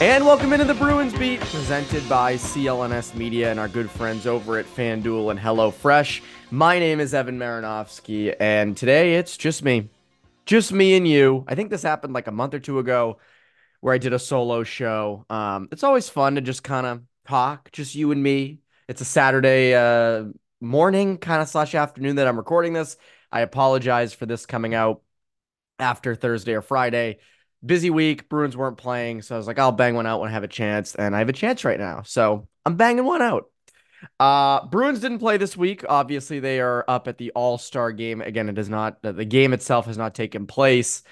And 0.00 0.26
welcome 0.26 0.52
into 0.52 0.64
the 0.64 0.74
Bruins 0.74 1.16
Beat, 1.16 1.38
presented 1.38 2.06
by 2.08 2.34
CLNS 2.34 3.14
Media 3.14 3.52
and 3.52 3.60
our 3.60 3.68
good 3.68 3.88
friends 3.88 4.26
over 4.26 4.58
at 4.58 4.66
FanDuel 4.66 5.30
and 5.30 5.38
HelloFresh. 5.38 6.20
My 6.50 6.80
name 6.80 6.98
is 6.98 7.14
Evan 7.14 7.38
Marinofsky, 7.38 8.34
and 8.40 8.76
today 8.76 9.14
it's 9.14 9.36
just 9.36 9.62
me. 9.62 9.88
Just 10.46 10.72
me 10.72 10.96
and 10.96 11.06
you. 11.06 11.44
I 11.46 11.54
think 11.54 11.70
this 11.70 11.82
happened 11.82 12.12
like 12.12 12.26
a 12.26 12.32
month 12.32 12.54
or 12.54 12.58
two 12.58 12.80
ago 12.80 13.18
where 13.80 13.94
I 13.94 13.98
did 13.98 14.12
a 14.12 14.18
solo 14.18 14.64
show. 14.64 15.26
Um, 15.30 15.68
it's 15.70 15.84
always 15.84 16.08
fun 16.08 16.34
to 16.34 16.40
just 16.40 16.64
kind 16.64 16.86
of 16.86 17.02
talk, 17.26 17.70
just 17.70 17.94
you 17.94 18.10
and 18.10 18.20
me. 18.22 18.58
It's 18.88 19.00
a 19.00 19.06
Saturday 19.06 19.74
uh, 19.76 20.24
morning, 20.60 21.18
kind 21.18 21.40
of 21.40 21.48
slash 21.48 21.76
afternoon 21.76 22.16
that 22.16 22.26
I'm 22.26 22.36
recording 22.36 22.72
this. 22.72 22.96
I 23.30 23.40
apologize 23.42 24.12
for 24.12 24.26
this 24.26 24.44
coming 24.44 24.74
out 24.74 25.02
after 25.78 26.16
Thursday 26.16 26.54
or 26.54 26.62
Friday 26.62 27.20
busy 27.64 27.90
week. 27.90 28.28
Bruins 28.28 28.56
weren't 28.56 28.76
playing, 28.76 29.22
so 29.22 29.34
I 29.34 29.38
was 29.38 29.46
like, 29.46 29.58
I'll 29.58 29.72
bang 29.72 29.94
one 29.94 30.06
out 30.06 30.20
when 30.20 30.30
I 30.30 30.32
have 30.32 30.44
a 30.44 30.48
chance, 30.48 30.94
and 30.94 31.14
I 31.14 31.18
have 31.20 31.28
a 31.28 31.32
chance 31.32 31.64
right 31.64 31.78
now, 31.78 32.02
so 32.02 32.48
I'm 32.64 32.76
banging 32.76 33.04
one 33.04 33.22
out. 33.22 33.46
Uh, 34.20 34.66
Bruins 34.66 35.00
didn't 35.00 35.18
play 35.18 35.36
this 35.36 35.56
week. 35.56 35.84
Obviously, 35.88 36.40
they 36.40 36.60
are 36.60 36.84
up 36.88 37.08
at 37.08 37.18
the 37.18 37.30
All 37.32 37.58
Star 37.58 37.92
game 37.92 38.20
again. 38.20 38.48
It 38.48 38.54
does 38.54 38.68
not. 38.68 39.02
The 39.02 39.24
game 39.24 39.52
itself 39.52 39.86
has 39.86 39.96
not 39.96 40.14
taken 40.14 40.46
place. 40.46 41.02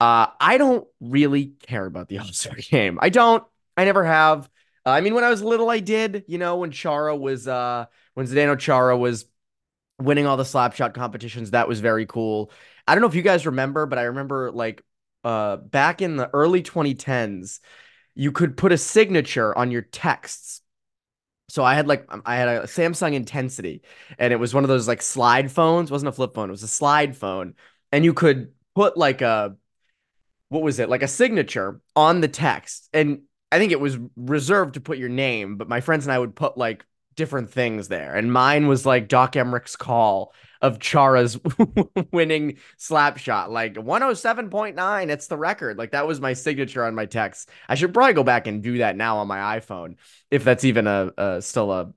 Uh, 0.00 0.26
I 0.40 0.58
don't 0.58 0.86
really 1.00 1.52
care 1.62 1.86
about 1.86 2.08
the 2.08 2.18
All 2.20 2.32
Star 2.32 2.56
game. 2.56 2.98
I 3.00 3.08
don't. 3.08 3.44
I 3.76 3.84
never 3.84 4.04
have. 4.04 4.48
Uh, 4.84 4.90
I 4.90 5.00
mean, 5.00 5.14
when 5.14 5.24
I 5.24 5.30
was 5.30 5.42
little, 5.42 5.70
I 5.70 5.78
did. 5.78 6.24
You 6.26 6.38
know, 6.38 6.56
when 6.56 6.72
Chara 6.72 7.16
was, 7.16 7.46
uh, 7.46 7.86
when 8.14 8.26
Zdeno 8.26 8.58
Chara 8.58 8.96
was 8.96 9.26
winning 10.00 10.26
all 10.26 10.36
the 10.36 10.42
slapshot 10.42 10.94
competitions, 10.94 11.52
that 11.52 11.68
was 11.68 11.80
very 11.80 12.06
cool. 12.06 12.50
I 12.86 12.94
don't 12.94 13.02
know 13.02 13.08
if 13.08 13.14
you 13.14 13.22
guys 13.22 13.46
remember, 13.46 13.86
but 13.86 13.98
I 13.98 14.04
remember 14.04 14.50
like 14.50 14.84
uh, 15.24 15.56
back 15.56 16.02
in 16.02 16.16
the 16.16 16.30
early 16.32 16.62
2010s, 16.62 17.60
you 18.14 18.32
could 18.32 18.56
put 18.56 18.72
a 18.72 18.78
signature 18.78 19.56
on 19.56 19.70
your 19.70 19.82
texts. 19.82 20.60
So 21.48 21.64
I 21.64 21.74
had 21.74 21.86
like 21.86 22.08
I 22.24 22.36
had 22.36 22.48
a 22.48 22.62
Samsung 22.62 23.14
Intensity, 23.14 23.82
and 24.18 24.32
it 24.32 24.36
was 24.36 24.54
one 24.54 24.64
of 24.64 24.68
those 24.68 24.88
like 24.88 25.02
slide 25.02 25.50
phones. 25.50 25.90
It 25.90 25.92
wasn't 25.92 26.08
a 26.08 26.12
flip 26.12 26.34
phone. 26.34 26.48
It 26.48 26.52
was 26.52 26.62
a 26.62 26.68
slide 26.68 27.16
phone, 27.16 27.54
and 27.90 28.04
you 28.04 28.14
could 28.14 28.52
put 28.74 28.96
like 28.96 29.20
a 29.20 29.56
what 30.48 30.62
was 30.62 30.78
it 30.78 30.88
like 30.88 31.02
a 31.02 31.08
signature 31.08 31.80
on 31.94 32.20
the 32.20 32.28
text, 32.28 32.88
and 32.92 33.22
I 33.50 33.58
think 33.58 33.72
it 33.72 33.80
was 33.80 33.98
reserved 34.16 34.74
to 34.74 34.80
put 34.80 34.98
your 34.98 35.10
name. 35.10 35.56
But 35.56 35.68
my 35.68 35.80
friends 35.80 36.06
and 36.06 36.12
I 36.12 36.18
would 36.18 36.34
put 36.34 36.56
like 36.56 36.84
different 37.14 37.50
things 37.50 37.88
there, 37.88 38.14
and 38.14 38.32
mine 38.32 38.68
was 38.68 38.86
like 38.86 39.08
Doc 39.08 39.32
Emrick's 39.32 39.76
call, 39.76 40.32
of 40.62 40.78
Chara's 40.78 41.38
winning 42.12 42.56
slap 42.78 43.18
shot. 43.18 43.50
Like 43.50 43.74
107.9, 43.74 45.10
it's 45.10 45.26
the 45.26 45.36
record. 45.36 45.76
Like 45.76 45.90
that 45.90 46.06
was 46.06 46.20
my 46.20 46.32
signature 46.32 46.84
on 46.84 46.94
my 46.94 47.04
text. 47.04 47.50
I 47.68 47.74
should 47.74 47.92
probably 47.92 48.14
go 48.14 48.22
back 48.22 48.46
and 48.46 48.62
do 48.62 48.78
that 48.78 48.96
now 48.96 49.18
on 49.18 49.26
my 49.26 49.58
iPhone 49.58 49.96
if 50.30 50.44
that's 50.44 50.64
even 50.64 50.86
a, 50.86 51.12
a 51.18 51.42
still 51.42 51.72
a, 51.72 51.92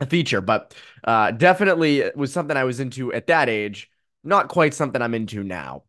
a 0.00 0.06
feature. 0.06 0.40
But 0.40 0.74
uh, 1.04 1.32
definitely 1.32 2.10
was 2.16 2.32
something 2.32 2.56
I 2.56 2.64
was 2.64 2.80
into 2.80 3.12
at 3.12 3.26
that 3.28 3.48
age. 3.48 3.90
Not 4.24 4.48
quite 4.48 4.72
something 4.72 5.02
I'm 5.02 5.14
into 5.14 5.42
now. 5.42 5.82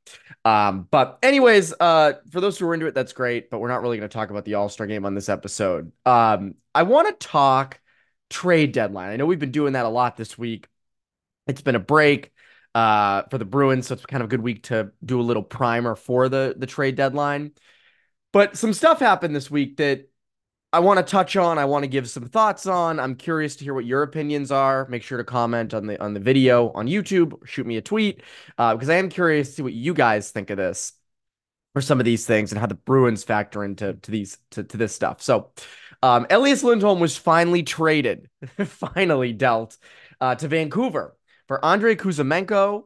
Um, 0.43 0.87
but 0.91 1.19
anyways, 1.23 1.73
uh, 1.79 2.13
for 2.31 2.41
those 2.41 2.57
who 2.57 2.67
are 2.67 2.73
into 2.73 2.87
it, 2.87 2.95
that's 2.95 3.13
great. 3.13 3.49
But 3.49 3.59
we're 3.59 3.67
not 3.69 3.81
really 3.81 3.97
going 3.97 4.09
to 4.09 4.13
talk 4.13 4.31
about 4.31 4.43
the 4.43 4.55
All 4.55 4.69
Star 4.69 4.87
game 4.87 5.05
on 5.05 5.15
this 5.15 5.29
episode. 5.29 5.91
Um, 6.05 6.55
I 6.75 6.83
want 6.83 7.07
to 7.07 7.27
talk 7.27 7.79
trade 8.33 8.71
deadline. 8.71 9.11
I 9.11 9.15
know 9.15 9.25
we've 9.25 9.39
been 9.39 9.51
doing 9.51 9.73
that 9.73 9.85
a 9.85 9.89
lot 9.89 10.17
this 10.17 10.37
week 10.37 10.67
it's 11.47 11.61
been 11.61 11.75
a 11.75 11.79
break 11.79 12.31
uh, 12.75 13.23
for 13.29 13.37
the 13.37 13.45
Bruins, 13.45 13.87
so 13.87 13.93
it's 13.93 14.05
kind 14.05 14.21
of 14.21 14.27
a 14.27 14.29
good 14.29 14.41
week 14.41 14.63
to 14.63 14.91
do 15.03 15.19
a 15.19 15.23
little 15.23 15.43
primer 15.43 15.95
for 15.95 16.29
the 16.29 16.55
the 16.57 16.65
trade 16.65 16.95
deadline. 16.95 17.51
But 18.31 18.57
some 18.57 18.73
stuff 18.73 18.99
happened 18.99 19.35
this 19.35 19.51
week 19.51 19.77
that 19.77 20.09
I 20.71 20.79
want 20.79 20.97
to 20.97 21.03
touch 21.03 21.35
on. 21.35 21.59
I 21.59 21.65
want 21.65 21.83
to 21.83 21.87
give 21.87 22.09
some 22.09 22.27
thoughts 22.27 22.65
on. 22.65 22.99
I'm 22.99 23.15
curious 23.15 23.57
to 23.57 23.63
hear 23.63 23.75
what 23.75 23.85
your 23.85 24.01
opinions 24.01 24.51
are. 24.51 24.87
Make 24.89 25.03
sure 25.03 25.19
to 25.19 25.23
comment 25.23 25.73
on 25.73 25.85
the 25.85 26.01
on 26.01 26.13
the 26.13 26.19
video 26.19 26.71
on 26.71 26.87
YouTube. 26.87 27.45
Shoot 27.45 27.67
me 27.67 27.77
a 27.77 27.81
tweet 27.81 28.23
uh, 28.57 28.73
because 28.73 28.89
I 28.89 28.95
am 28.95 29.09
curious 29.09 29.49
to 29.49 29.55
see 29.55 29.61
what 29.61 29.73
you 29.73 29.93
guys 29.93 30.31
think 30.31 30.49
of 30.49 30.57
this 30.57 30.93
or 31.75 31.81
some 31.81 31.99
of 31.99 32.05
these 32.05 32.25
things 32.25 32.51
and 32.51 32.59
how 32.59 32.67
the 32.67 32.75
Bruins 32.75 33.23
factor 33.23 33.63
into 33.63 33.93
to 33.93 34.11
these 34.11 34.37
to, 34.51 34.63
to 34.63 34.77
this 34.77 34.95
stuff. 34.95 35.21
So, 35.21 35.51
um, 36.03 36.27
Elias 36.29 36.65
Lindholm 36.65 36.99
was 36.99 37.15
finally 37.15 37.63
traded, 37.63 38.29
finally 38.65 39.31
dealt 39.31 39.77
uh, 40.19 40.35
to 40.35 40.49
Vancouver 40.49 41.15
for 41.47 41.63
Andrei 41.63 41.95
Kuzmenko, 41.95 42.83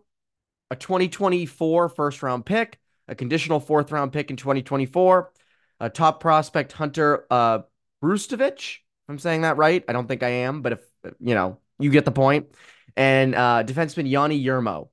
a 0.69 0.75
2024 0.75 1.89
first 1.89 2.21
round 2.21 2.45
pick, 2.45 2.77
a 3.07 3.15
conditional 3.15 3.59
fourth 3.59 3.91
round 3.91 4.13
pick 4.13 4.29
in 4.29 4.35
2024, 4.35 5.31
a 5.79 5.89
top 5.89 6.19
prospect 6.19 6.73
Hunter 6.73 7.25
uh, 7.31 7.59
Brzustewicz. 8.03 8.77
I'm 9.09 9.17
saying 9.17 9.41
that 9.41 9.57
right. 9.57 9.83
I 9.87 9.93
don't 9.93 10.07
think 10.07 10.21
I 10.21 10.29
am, 10.29 10.61
but 10.61 10.73
if 10.73 10.81
you 11.19 11.33
know, 11.33 11.57
you 11.79 11.89
get 11.89 12.05
the 12.05 12.11
point. 12.11 12.51
And 12.95 13.33
uh, 13.33 13.63
defenseman 13.65 14.11
Joni 14.11 14.45
Jurmo. 14.45 14.89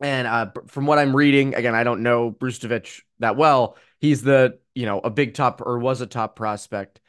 And 0.00 0.26
uh, 0.26 0.50
from 0.68 0.86
what 0.86 0.98
I'm 0.98 1.14
reading, 1.14 1.54
again, 1.54 1.74
I 1.74 1.84
don't 1.84 2.02
know 2.02 2.30
Brzustewicz 2.30 3.02
that 3.18 3.36
well. 3.36 3.76
He's 4.00 4.22
the 4.22 4.60
you 4.74 4.86
know 4.86 5.00
a 5.00 5.10
big 5.10 5.34
top 5.34 5.60
or 5.60 5.78
was 5.78 6.00
a 6.00 6.06
top 6.06 6.34
prospect 6.34 7.00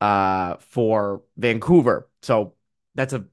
uh, 0.00 0.56
for 0.58 1.22
Vancouver. 1.36 2.08
So 2.22 2.54
that's 2.94 3.12
a 3.12 3.26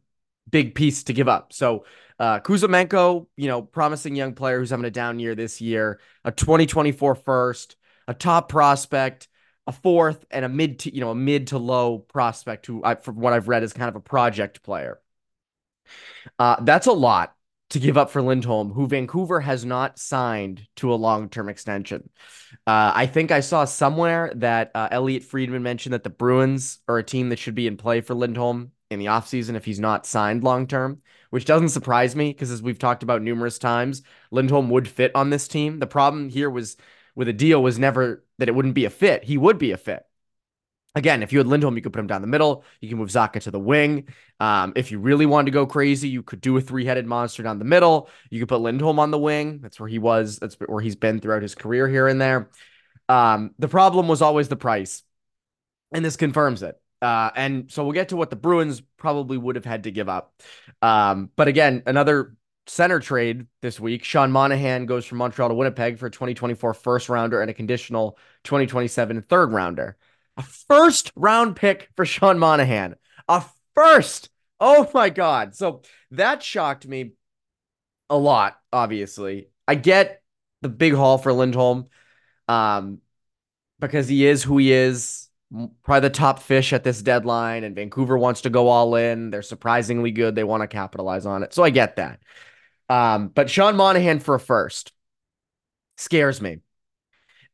big 0.50 0.75
piece 0.75 1.03
to 1.06 1.13
give 1.13 1.28
up. 1.28 1.53
So 1.53 1.85
uh, 2.19 2.40
Kuzmenko, 2.40 3.28
you 3.35 3.47
know, 3.47 3.62
promising 3.62 4.16
young 4.16 4.34
player 4.34 4.59
who's 4.59 4.69
having 4.69 4.85
a 4.85 4.91
down 4.91 5.19
year 5.19 5.35
this 5.35 5.62
year, 5.62 6.00
a 6.23 6.31
2024 6.31 7.16
first, 7.16 7.75
a 8.07 8.13
top 8.13 8.50
prospect, 8.50 9.28
a 9.66 9.72
fourth, 9.72 10.25
and 10.29 10.46
a 10.46 10.50
mid 10.50 10.79
to 10.79 10.94
you 10.94 11.02
know 11.02 11.12
a 11.12 11.16
mid 11.16 11.47
to 11.47 11.57
low 11.57 12.00
prospect 12.00 12.66
who, 12.66 12.84
I, 12.84 12.96
from 12.96 13.16
what 13.16 13.34
I've 13.34 13.47
read, 13.47 13.63
is 13.63 13.73
kind 13.73 13.90
of 13.90 13.96
a 13.96 14.02
project 14.02 14.62
player. 14.63 15.00
Uh, 16.38 16.57
that's 16.62 16.88
a 16.88 16.91
lot 16.94 17.32
to 17.73 17.79
give 17.79 17.97
up 17.97 18.11
for 18.11 18.22
Lindholm, 18.22 18.72
who 18.72 18.85
Vancouver 18.85 19.39
has 19.41 19.66
not 19.66 19.97
signed 19.97 20.67
to 20.75 20.94
a 20.94 20.95
long 20.95 21.28
term 21.28 21.50
extension. 21.50 22.07
Uh, 22.67 22.91
I 22.94 23.07
think 23.07 23.31
I 23.31 23.39
saw 23.39 23.66
somewhere 23.66 24.31
that 24.35 24.69
uh, 24.75 24.89
Elliotte 24.91 25.23
Friedman 25.23 25.63
mentioned 25.63 25.94
that 25.94 26.03
the 26.03 26.11
Bruins 26.11 26.79
are 26.88 27.00
a 27.00 27.03
team 27.03 27.29
that 27.29 27.39
should 27.39 27.56
be 27.56 27.66
in 27.66 27.75
play 27.75 28.01
for 28.01 28.13
Lindholm 28.13 28.72
in 28.91 29.00
the 29.00 29.07
offseason 29.07 29.56
if 29.56 29.66
he's 29.66 29.79
not 29.79 30.06
signed 30.06 30.44
long 30.44 30.67
term, 30.67 31.01
which 31.31 31.45
doesn't 31.45 31.69
surprise 31.69 32.16
me 32.16 32.31
because 32.31 32.51
as 32.51 32.61
we've 32.61 32.78
talked 32.78 33.01
about 33.01 33.23
numerous 33.23 33.57
times, 33.57 34.03
Lindholm 34.29 34.69
would 34.69 34.88
fit 34.88 35.11
on 35.16 35.31
this 35.31 35.47
team. 35.47 35.79
The 35.79 35.88
problem 35.88 36.29
here 36.29 36.51
was 36.51 36.78
with 37.16 37.28
a 37.28 37.34
deal 37.34 37.63
was 37.63 37.79
never 37.79 38.23
that 38.38 38.50
it 38.50 38.53
wouldn't 38.53 38.75
be 38.75 38.85
a 38.85 38.91
fit. 38.91 39.23
He 39.23 39.38
would 39.40 39.57
be 39.57 39.72
a 39.72 39.78
fit. 39.78 40.05
Again, 40.95 41.23
if 41.23 41.33
you 41.33 41.39
had 41.39 41.47
Lindholm, 41.47 41.75
you 41.75 41.81
could 41.81 41.91
put 41.91 41.99
him 41.99 42.07
down 42.07 42.21
the 42.21 42.27
middle. 42.27 42.63
You 42.79 42.87
can 42.87 42.99
move 42.99 43.09
Zacha 43.09 43.41
to 43.41 43.51
the 43.51 43.59
wing. 43.59 44.07
Um, 44.39 44.73
if 44.75 44.91
you 44.91 44.99
really 44.99 45.25
wanted 45.25 45.45
to 45.45 45.51
go 45.51 45.65
crazy, 45.65 46.07
you 46.07 46.21
could 46.21 46.39
do 46.39 46.55
a 46.57 46.61
three-headed 46.61 47.07
monster 47.07 47.41
down 47.41 47.57
the 47.57 47.65
middle. 47.65 48.09
You 48.29 48.39
could 48.39 48.49
put 48.49 48.61
Lindholm 48.61 48.99
on 48.99 49.09
the 49.09 49.17
wing. 49.17 49.59
That's 49.61 49.79
where 49.79 49.89
he 49.89 49.97
was. 49.97 50.37
That's 50.37 50.55
where 50.55 50.81
he's 50.81 50.95
been 50.95 51.19
throughout 51.19 51.41
his 51.41 51.55
career 51.55 51.87
here 51.87 52.07
and 52.07 52.21
there. 52.21 52.51
Um, 53.09 53.55
the 53.57 53.67
problem 53.67 54.07
was 54.07 54.21
always 54.21 54.49
the 54.49 54.55
price, 54.55 55.01
and 55.91 56.05
this 56.05 56.15
confirms 56.15 56.61
it. 56.61 56.79
Uh, 57.01 57.31
and 57.35 57.71
so 57.71 57.83
we'll 57.83 57.93
get 57.93 58.09
to 58.09 58.15
what 58.15 58.29
the 58.29 58.35
Bruins 58.35 58.81
probably 58.97 59.37
would 59.37 59.55
have 59.55 59.65
had 59.65 59.83
to 59.83 59.91
give 59.91 60.07
up. 60.07 60.41
Um, 60.81 61.31
but 61.35 61.47
again, 61.47 61.83
another 61.85 62.35
center 62.67 62.99
trade 62.99 63.47
this 63.61 63.79
week. 63.79 64.03
Sean 64.03 64.31
Monahan 64.31 64.85
goes 64.85 65.05
from 65.05 65.17
Montreal 65.17 65.49
to 65.49 65.55
Winnipeg 65.55 65.97
for 65.97 66.05
a 66.05 66.11
2024 66.11 66.73
first 66.73 67.09
rounder 67.09 67.41
and 67.41 67.49
a 67.49 67.53
conditional 67.53 68.17
2027 68.43 69.23
third 69.23 69.51
rounder. 69.51 69.97
A 70.38 70.44
first 70.44 71.12
round 71.16 71.56
pick 71.56 71.90
for 71.96 72.06
Sean 72.06 72.40
Monahan. 72.40 72.96
A 73.28 73.44
first. 73.76 74.30
Oh 74.59 74.90
my 74.94 75.09
God. 75.09 75.56
So 75.56 75.82
that 76.12 76.41
shocked 76.41 76.88
me 76.88 77.14
a 78.09 78.18
lot, 78.18 78.58
obviously. 78.72 79.50
I 79.68 79.76
get 79.76 80.22
the 80.62 80.70
big 80.70 80.94
haul 80.94 81.18
for 81.18 81.34
Lindholm 81.34 81.88
um, 82.47 83.00
because 83.80 84.08
he 84.08 84.26
is 84.26 84.44
who 84.44 84.58
he 84.58 84.72
is 84.72 85.30
probably 85.84 86.08
the 86.08 86.14
top 86.14 86.40
fish 86.40 86.74
at 86.74 86.84
this 86.84 87.02
deadline, 87.02 87.64
and 87.64 87.76
Vancouver 87.76 88.18
wants 88.18 88.41
to 88.41 88.50
go 88.50 88.70
all 88.70 88.96
in. 88.96 89.30
They're 89.30 89.41
surprisingly 89.41 90.12
good. 90.12 90.35
They 90.35 90.44
want 90.44 90.62
to 90.62 90.68
capitalize 90.68 91.26
on 91.26 91.44
it. 91.44 91.53
So 91.53 91.64
I 91.64 91.70
get 91.70 91.97
that. 91.97 92.20
Um, 92.90 93.28
but 93.28 93.50
Sean 93.50 93.76
Monahan 93.76 94.20
for 94.20 94.35
a 94.35 94.40
first 94.40 94.91
scares 95.97 96.41
me. 96.41 96.59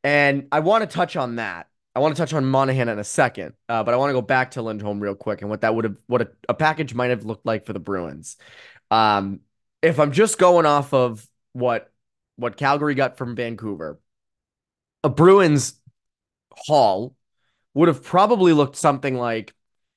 And 0.03 0.47
I 0.51 0.61
want 0.61 0.89
to 0.89 0.95
touch 0.95 1.15
on 1.15 1.35
that. 1.37 1.67
I 1.99 2.01
want 2.01 2.15
to 2.15 2.21
touch 2.21 2.33
on 2.33 2.45
Monahan 2.45 2.87
in 2.87 2.97
a 2.97 3.03
second, 3.03 3.55
uh, 3.67 3.83
but 3.83 3.93
I 3.93 3.97
want 3.97 4.11
to 4.11 4.13
go 4.13 4.21
back 4.21 4.51
to 4.51 4.61
Lindholm 4.61 5.01
real 5.01 5.15
quick 5.15 5.41
and 5.41 5.49
what 5.49 5.59
that 5.61 5.75
would 5.75 5.83
have, 5.83 5.97
what 6.07 6.21
a, 6.21 6.29
a 6.47 6.53
package 6.53 6.93
might 6.93 7.09
have 7.09 7.25
looked 7.25 7.45
like 7.45 7.65
for 7.65 7.73
the 7.73 7.79
Bruins. 7.79 8.37
Um, 8.89 9.41
if 9.81 9.99
I'm 9.99 10.13
just 10.13 10.37
going 10.37 10.65
off 10.65 10.93
of 10.93 11.27
what 11.51 11.91
what 12.37 12.55
Calgary 12.55 12.95
got 12.95 13.17
from 13.17 13.35
Vancouver, 13.35 13.99
a 15.03 15.09
Bruins 15.09 15.73
haul 16.53 17.17
would 17.73 17.89
have 17.89 18.01
probably 18.01 18.53
looked 18.53 18.77
something 18.77 19.17
like 19.17 19.53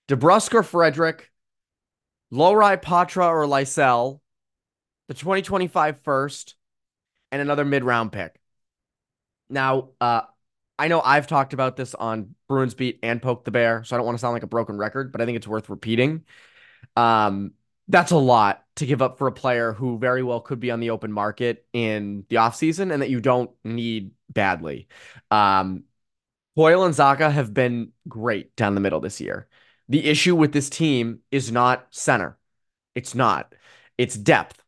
DeBrusk 0.08 0.54
or 0.54 0.64
Frederic, 0.64 1.30
Lohrei 2.32 2.82
Poitras 2.82 3.30
or 3.30 3.46
Lysell, 3.46 4.18
the 5.06 5.14
2025 5.14 6.00
first, 6.02 6.56
and 7.30 7.40
another 7.40 7.64
mid 7.64 7.84
round 7.84 8.10
pick. 8.10 8.34
Now, 9.48 9.90
uh, 10.00 10.22
I 10.82 10.88
know 10.88 11.00
I've 11.00 11.28
talked 11.28 11.52
about 11.52 11.76
this 11.76 11.94
on 11.94 12.34
Bruins 12.48 12.74
Beat 12.74 12.98
and 13.04 13.22
Poke 13.22 13.44
the 13.44 13.52
Bear, 13.52 13.84
so 13.84 13.94
I 13.94 13.98
don't 13.98 14.04
want 14.04 14.18
to 14.18 14.20
sound 14.20 14.32
like 14.32 14.42
a 14.42 14.48
broken 14.48 14.76
record, 14.76 15.12
but 15.12 15.20
I 15.20 15.26
think 15.26 15.36
it's 15.36 15.46
worth 15.46 15.68
repeating. 15.70 16.24
Um, 16.96 17.52
that's 17.86 18.10
a 18.10 18.16
lot 18.16 18.64
to 18.76 18.86
give 18.86 19.00
up 19.00 19.16
for 19.16 19.28
a 19.28 19.32
player 19.32 19.72
who 19.72 19.96
very 19.96 20.24
well 20.24 20.40
could 20.40 20.58
be 20.58 20.72
on 20.72 20.80
the 20.80 20.90
open 20.90 21.12
market 21.12 21.66
in 21.72 22.26
the 22.30 22.36
offseason 22.36 22.92
and 22.92 23.00
that 23.00 23.10
you 23.10 23.20
don't 23.20 23.52
need 23.62 24.10
badly. 24.28 24.88
Um, 25.30 25.84
Coyle 26.56 26.84
and 26.84 26.96
Zacha 26.96 27.30
have 27.30 27.54
been 27.54 27.92
great 28.08 28.56
down 28.56 28.74
the 28.74 28.80
middle 28.80 28.98
this 28.98 29.20
year. 29.20 29.46
The 29.88 30.04
issue 30.04 30.34
with 30.34 30.50
this 30.52 30.68
team 30.68 31.20
is 31.30 31.52
not 31.52 31.86
center. 31.92 32.38
It's 32.96 33.14
not. 33.14 33.54
It's 33.98 34.16
depth. 34.16 34.61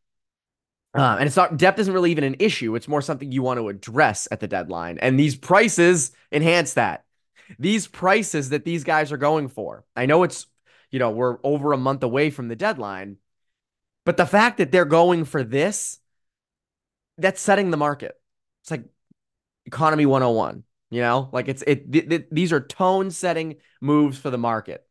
Uh, 0.94 1.16
and 1.18 1.26
it's 1.26 1.36
not 1.36 1.56
depth 1.56 1.78
isn't 1.80 1.92
really 1.92 2.12
even 2.12 2.24
an 2.24 2.36
issue. 2.38 2.74
It's 2.76 2.86
more 2.86 3.02
something 3.02 3.32
you 3.32 3.42
want 3.42 3.58
to 3.58 3.68
address 3.68 4.28
at 4.30 4.40
the 4.40 4.46
deadline. 4.46 4.98
And 4.98 5.18
these 5.18 5.34
prices 5.34 6.12
enhance 6.30 6.74
that. 6.74 7.04
These 7.58 7.88
prices 7.88 8.50
that 8.50 8.64
these 8.64 8.84
guys 8.84 9.10
are 9.10 9.16
going 9.16 9.48
for. 9.48 9.84
I 9.96 10.06
know 10.06 10.22
it's, 10.22 10.46
you 10.90 11.00
know, 11.00 11.10
we're 11.10 11.38
over 11.42 11.72
a 11.72 11.76
month 11.76 12.04
away 12.04 12.30
from 12.30 12.48
the 12.48 12.56
deadline, 12.56 13.16
but 14.04 14.16
the 14.16 14.26
fact 14.26 14.58
that 14.58 14.70
they're 14.70 14.84
going 14.84 15.24
for 15.24 15.42
this, 15.42 15.98
that's 17.18 17.40
setting 17.40 17.70
the 17.70 17.76
market. 17.76 18.18
It's 18.62 18.70
like 18.70 18.84
economy 19.66 20.06
101, 20.06 20.62
you 20.90 21.00
know, 21.00 21.28
like 21.32 21.48
it's, 21.48 21.62
it, 21.66 21.92
th- 21.92 22.08
th- 22.08 22.26
these 22.30 22.52
are 22.52 22.60
tone 22.60 23.10
setting 23.10 23.56
moves 23.80 24.16
for 24.16 24.30
the 24.30 24.38
market. 24.38 24.86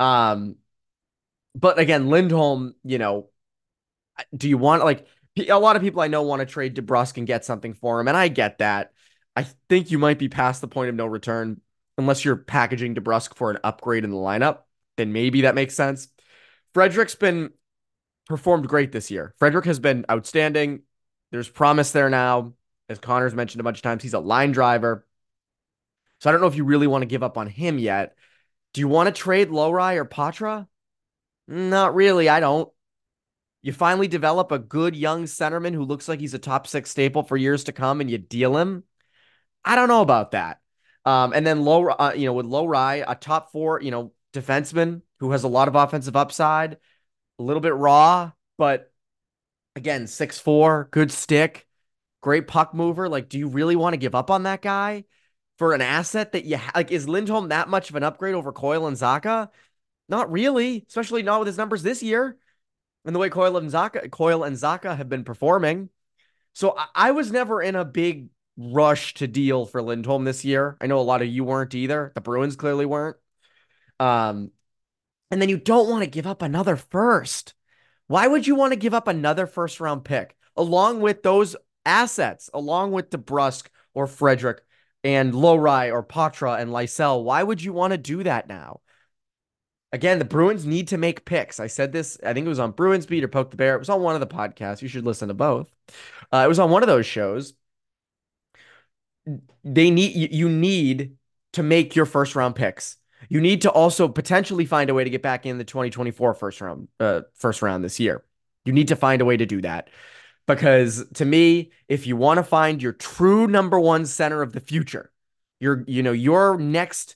Um, 0.00 0.56
but 1.54 1.78
again, 1.78 2.08
Lindholm, 2.08 2.74
you 2.82 2.98
know, 2.98 3.28
do 4.36 4.48
you 4.48 4.58
want 4.58 4.84
like 4.84 5.06
a 5.36 5.58
lot 5.58 5.76
of 5.76 5.82
people 5.82 6.00
I 6.00 6.08
know 6.08 6.22
want 6.22 6.40
to 6.40 6.46
trade 6.46 6.76
DeBrusk 6.76 7.16
and 7.16 7.26
get 7.26 7.44
something 7.44 7.74
for 7.74 8.00
him, 8.00 8.08
and 8.08 8.16
I 8.16 8.28
get 8.28 8.58
that. 8.58 8.92
I 9.36 9.46
think 9.68 9.90
you 9.90 9.98
might 9.98 10.18
be 10.18 10.28
past 10.28 10.60
the 10.60 10.68
point 10.68 10.90
of 10.90 10.94
no 10.94 11.06
return 11.06 11.60
unless 11.98 12.24
you're 12.24 12.36
packaging 12.36 12.94
DeBrusk 12.94 13.34
for 13.34 13.50
an 13.50 13.58
upgrade 13.64 14.04
in 14.04 14.10
the 14.10 14.16
lineup. 14.16 14.60
Then 14.96 15.12
maybe 15.12 15.42
that 15.42 15.54
makes 15.54 15.74
sense. 15.74 16.08
Frederic's 16.72 17.14
been 17.14 17.50
performed 18.26 18.68
great 18.68 18.92
this 18.92 19.10
year. 19.10 19.34
Frederick 19.38 19.64
has 19.64 19.78
been 19.78 20.04
outstanding. 20.10 20.82
There's 21.30 21.48
promise 21.48 21.90
there 21.90 22.10
now. 22.10 22.54
As 22.88 22.98
Connor's 22.98 23.34
mentioned 23.34 23.60
a 23.60 23.64
bunch 23.64 23.78
of 23.78 23.82
times, 23.82 24.02
he's 24.02 24.14
a 24.14 24.20
line 24.20 24.52
driver. 24.52 25.06
So 26.20 26.30
I 26.30 26.32
don't 26.32 26.40
know 26.40 26.46
if 26.46 26.56
you 26.56 26.64
really 26.64 26.86
want 26.86 27.02
to 27.02 27.06
give 27.06 27.22
up 27.22 27.38
on 27.38 27.48
him 27.48 27.78
yet. 27.78 28.14
Do 28.72 28.80
you 28.80 28.88
want 28.88 29.08
to 29.08 29.12
trade 29.12 29.48
Lohrei 29.48 29.96
or 29.96 30.04
Poitras? 30.04 30.66
Not 31.48 31.94
really. 31.94 32.28
I 32.28 32.40
don't. 32.40 32.70
You 33.64 33.72
finally 33.72 34.08
develop 34.08 34.52
a 34.52 34.58
good 34.58 34.94
young 34.94 35.24
centerman 35.24 35.72
who 35.72 35.84
looks 35.84 36.06
like 36.06 36.20
he's 36.20 36.34
a 36.34 36.38
top 36.38 36.66
six 36.66 36.90
staple 36.90 37.22
for 37.22 37.34
years 37.34 37.64
to 37.64 37.72
come, 37.72 38.02
and 38.02 38.10
you 38.10 38.18
deal 38.18 38.58
him. 38.58 38.84
I 39.64 39.74
don't 39.74 39.88
know 39.88 40.02
about 40.02 40.32
that. 40.32 40.60
Um, 41.06 41.32
and 41.32 41.46
then 41.46 41.64
low, 41.64 41.86
uh, 41.86 42.12
you 42.14 42.26
know, 42.26 42.34
with 42.34 42.44
Lohrei, 42.44 43.02
a 43.08 43.14
top 43.14 43.52
four, 43.52 43.80
you 43.80 43.90
know, 43.90 44.12
defenseman 44.34 45.00
who 45.18 45.30
has 45.30 45.44
a 45.44 45.48
lot 45.48 45.68
of 45.68 45.76
offensive 45.76 46.14
upside, 46.14 46.76
a 47.38 47.42
little 47.42 47.62
bit 47.62 47.74
raw, 47.74 48.32
but 48.58 48.92
again, 49.74 50.08
six 50.08 50.38
four, 50.38 50.88
good 50.90 51.10
stick, 51.10 51.66
great 52.20 52.46
puck 52.46 52.74
mover. 52.74 53.08
Like, 53.08 53.30
do 53.30 53.38
you 53.38 53.48
really 53.48 53.76
want 53.76 53.94
to 53.94 53.98
give 53.98 54.14
up 54.14 54.30
on 54.30 54.42
that 54.42 54.60
guy 54.60 55.04
for 55.56 55.72
an 55.72 55.80
asset 55.80 56.32
that 56.32 56.44
you 56.44 56.58
ha- 56.58 56.72
like? 56.74 56.92
Is 56.92 57.08
Lindholm 57.08 57.48
that 57.48 57.70
much 57.70 57.88
of 57.88 57.96
an 57.96 58.02
upgrade 58.02 58.34
over 58.34 58.52
Coyle 58.52 58.86
and 58.86 58.96
Zacha? 58.98 59.48
Not 60.06 60.30
really, 60.30 60.84
especially 60.86 61.22
not 61.22 61.40
with 61.40 61.46
his 61.46 61.56
numbers 61.56 61.82
this 61.82 62.02
year 62.02 62.36
and 63.04 63.14
the 63.14 63.18
way 63.18 63.28
Coyle 63.28 63.56
and 63.56 63.70
Zacha, 63.70 64.10
Coyle 64.10 64.44
and 64.44 64.56
Zacha 64.56 64.96
have 64.96 65.08
been 65.08 65.24
performing. 65.24 65.90
So 66.52 66.74
I, 66.76 66.86
I 66.94 67.10
was 67.10 67.30
never 67.32 67.60
in 67.60 67.76
a 67.76 67.84
big 67.84 68.28
rush 68.56 69.14
to 69.14 69.26
deal 69.26 69.66
for 69.66 69.82
Lindholm 69.82 70.24
this 70.24 70.44
year. 70.44 70.76
I 70.80 70.86
know 70.86 70.98
a 70.98 71.02
lot 71.02 71.22
of 71.22 71.28
you 71.28 71.44
weren't 71.44 71.74
either. 71.74 72.12
The 72.14 72.20
Bruins 72.20 72.56
clearly 72.56 72.86
weren't. 72.86 73.16
Um, 74.00 74.50
and 75.30 75.40
then 75.40 75.48
you 75.48 75.58
don't 75.58 75.90
want 75.90 76.04
to 76.04 76.10
give 76.10 76.26
up 76.26 76.42
another 76.42 76.76
first. 76.76 77.54
Why 78.06 78.26
would 78.26 78.46
you 78.46 78.54
want 78.54 78.72
to 78.72 78.78
give 78.78 78.94
up 78.94 79.08
another 79.08 79.46
first 79.46 79.80
round 79.80 80.04
pick 80.04 80.36
along 80.56 81.00
with 81.00 81.22
those 81.22 81.56
assets, 81.84 82.50
along 82.54 82.92
with 82.92 83.10
DeBrusk 83.10 83.66
or 83.94 84.06
Frederic 84.06 84.62
and 85.02 85.32
Lohrei 85.32 85.92
or 85.92 86.04
Poitras 86.04 86.60
and 86.60 86.70
Lysell? 86.70 87.24
Why 87.24 87.42
would 87.42 87.62
you 87.62 87.72
want 87.72 87.92
to 87.92 87.98
do 87.98 88.22
that 88.22 88.48
now? 88.48 88.80
Again, 89.94 90.18
the 90.18 90.24
Bruins 90.24 90.66
need 90.66 90.88
to 90.88 90.98
make 90.98 91.24
picks. 91.24 91.60
I 91.60 91.68
said 91.68 91.92
this, 91.92 92.18
I 92.26 92.32
think 92.32 92.46
it 92.46 92.48
was 92.48 92.58
on 92.58 92.72
Bruins 92.72 93.06
Beat 93.06 93.22
or 93.22 93.28
Poke 93.28 93.52
the 93.52 93.56
Bear. 93.56 93.76
It 93.76 93.78
was 93.78 93.88
on 93.88 94.02
one 94.02 94.16
of 94.16 94.20
the 94.20 94.26
podcasts. 94.26 94.82
You 94.82 94.88
should 94.88 95.06
listen 95.06 95.28
to 95.28 95.34
both. 95.34 95.72
Uh, 96.32 96.42
it 96.44 96.48
was 96.48 96.58
on 96.58 96.68
one 96.70 96.82
of 96.82 96.88
those 96.88 97.06
shows. 97.06 97.54
They 99.62 99.92
need 99.92 100.34
you 100.34 100.48
need 100.48 101.16
to 101.52 101.62
make 101.62 101.94
your 101.94 102.06
first 102.06 102.34
round 102.34 102.56
picks. 102.56 102.96
You 103.28 103.40
need 103.40 103.62
to 103.62 103.70
also 103.70 104.08
potentially 104.08 104.66
find 104.66 104.90
a 104.90 104.94
way 104.94 105.04
to 105.04 105.10
get 105.10 105.22
back 105.22 105.46
in 105.46 105.58
the 105.58 105.64
2024 105.64 106.34
first 106.34 106.60
round 106.60 106.88
uh, 106.98 107.20
first 107.34 107.62
round 107.62 107.84
this 107.84 108.00
year. 108.00 108.24
You 108.64 108.72
need 108.72 108.88
to 108.88 108.96
find 108.96 109.22
a 109.22 109.24
way 109.24 109.36
to 109.36 109.46
do 109.46 109.62
that. 109.62 109.90
Because 110.48 111.08
to 111.14 111.24
me, 111.24 111.70
if 111.86 112.04
you 112.08 112.16
want 112.16 112.38
to 112.38 112.42
find 112.42 112.82
your 112.82 112.92
true 112.92 113.46
number 113.46 113.78
one 113.78 114.06
center 114.06 114.42
of 114.42 114.54
the 114.54 114.60
future, 114.60 115.12
your 115.60 115.84
you 115.86 116.02
know, 116.02 116.10
your 116.10 116.58
next 116.58 117.14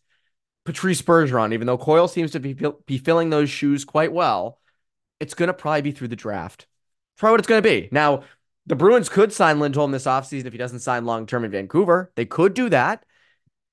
Patrice 0.68 1.00
Bergeron, 1.00 1.54
even 1.54 1.66
though 1.66 1.78
Coyle 1.78 2.08
seems 2.08 2.32
to 2.32 2.40
be, 2.40 2.52
be 2.52 2.98
filling 2.98 3.30
those 3.30 3.48
shoes 3.48 3.86
quite 3.86 4.12
well, 4.12 4.60
it's 5.18 5.32
going 5.32 5.46
to 5.46 5.54
probably 5.54 5.80
be 5.80 5.92
through 5.92 6.08
the 6.08 6.14
draft. 6.14 6.66
Probably 7.16 7.32
what 7.32 7.40
it's 7.40 7.48
going 7.48 7.62
to 7.62 7.66
be. 7.66 7.88
Now, 7.90 8.24
the 8.66 8.76
Bruins 8.76 9.08
could 9.08 9.32
sign 9.32 9.60
Lindholm 9.60 9.92
this 9.92 10.04
offseason 10.04 10.44
if 10.44 10.52
he 10.52 10.58
doesn't 10.58 10.80
sign 10.80 11.06
long 11.06 11.24
term 11.24 11.46
in 11.46 11.50
Vancouver. 11.50 12.12
They 12.16 12.26
could 12.26 12.52
do 12.52 12.68
that. 12.68 13.06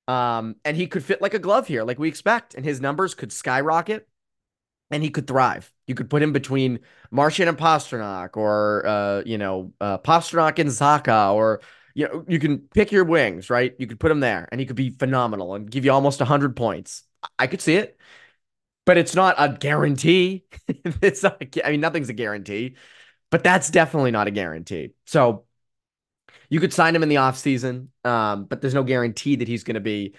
Um, 0.08 0.56
and 0.64 0.74
he 0.74 0.86
could 0.86 1.04
fit 1.04 1.20
like 1.20 1.34
a 1.34 1.38
glove 1.38 1.68
here, 1.68 1.84
like 1.84 1.98
we 1.98 2.08
expect, 2.08 2.54
and 2.54 2.64
his 2.64 2.80
numbers 2.80 3.14
could 3.14 3.30
skyrocket 3.30 4.08
and 4.90 5.02
he 5.02 5.10
could 5.10 5.26
thrive. 5.26 5.70
You 5.86 5.94
could 5.94 6.08
put 6.08 6.22
him 6.22 6.32
between 6.32 6.80
Marchand 7.10 7.50
and 7.50 7.58
Pastrnak, 7.58 8.38
or 8.38 8.86
uh, 8.86 9.22
you 9.26 9.36
know, 9.36 9.74
uh, 9.82 9.98
Pastrnak 9.98 10.58
and 10.58 10.70
Zacha 10.70 11.34
or 11.34 11.60
you 11.96 12.06
know, 12.06 12.24
you 12.28 12.38
can 12.38 12.58
pick 12.58 12.92
your 12.92 13.04
wings, 13.04 13.48
right? 13.48 13.74
You 13.78 13.86
could 13.86 13.98
put 13.98 14.10
him 14.10 14.20
there 14.20 14.46
and 14.52 14.60
he 14.60 14.66
could 14.66 14.76
be 14.76 14.90
phenomenal 14.90 15.54
and 15.54 15.70
give 15.70 15.86
you 15.86 15.92
almost 15.92 16.20
100 16.20 16.54
points. 16.54 17.04
I 17.38 17.46
could 17.46 17.62
see 17.62 17.76
it, 17.76 17.98
but 18.84 18.98
it's 18.98 19.14
not 19.14 19.34
a 19.38 19.56
guarantee. 19.56 20.44
it's 20.68 21.22
not, 21.22 21.42
I 21.64 21.70
mean, 21.70 21.80
nothing's 21.80 22.10
a 22.10 22.12
guarantee, 22.12 22.76
but 23.30 23.42
that's 23.42 23.70
definitely 23.70 24.10
not 24.10 24.26
a 24.28 24.30
guarantee. 24.30 24.90
So 25.06 25.46
you 26.50 26.60
could 26.60 26.74
sign 26.74 26.94
him 26.94 27.02
in 27.02 27.08
the 27.08 27.14
offseason, 27.16 27.88
um, 28.04 28.44
but 28.44 28.60
there's 28.60 28.74
no 28.74 28.84
guarantee 28.84 29.36
that 29.36 29.48
he's 29.48 29.64
going 29.64 29.76
to 29.76 29.80
be 29.80 30.14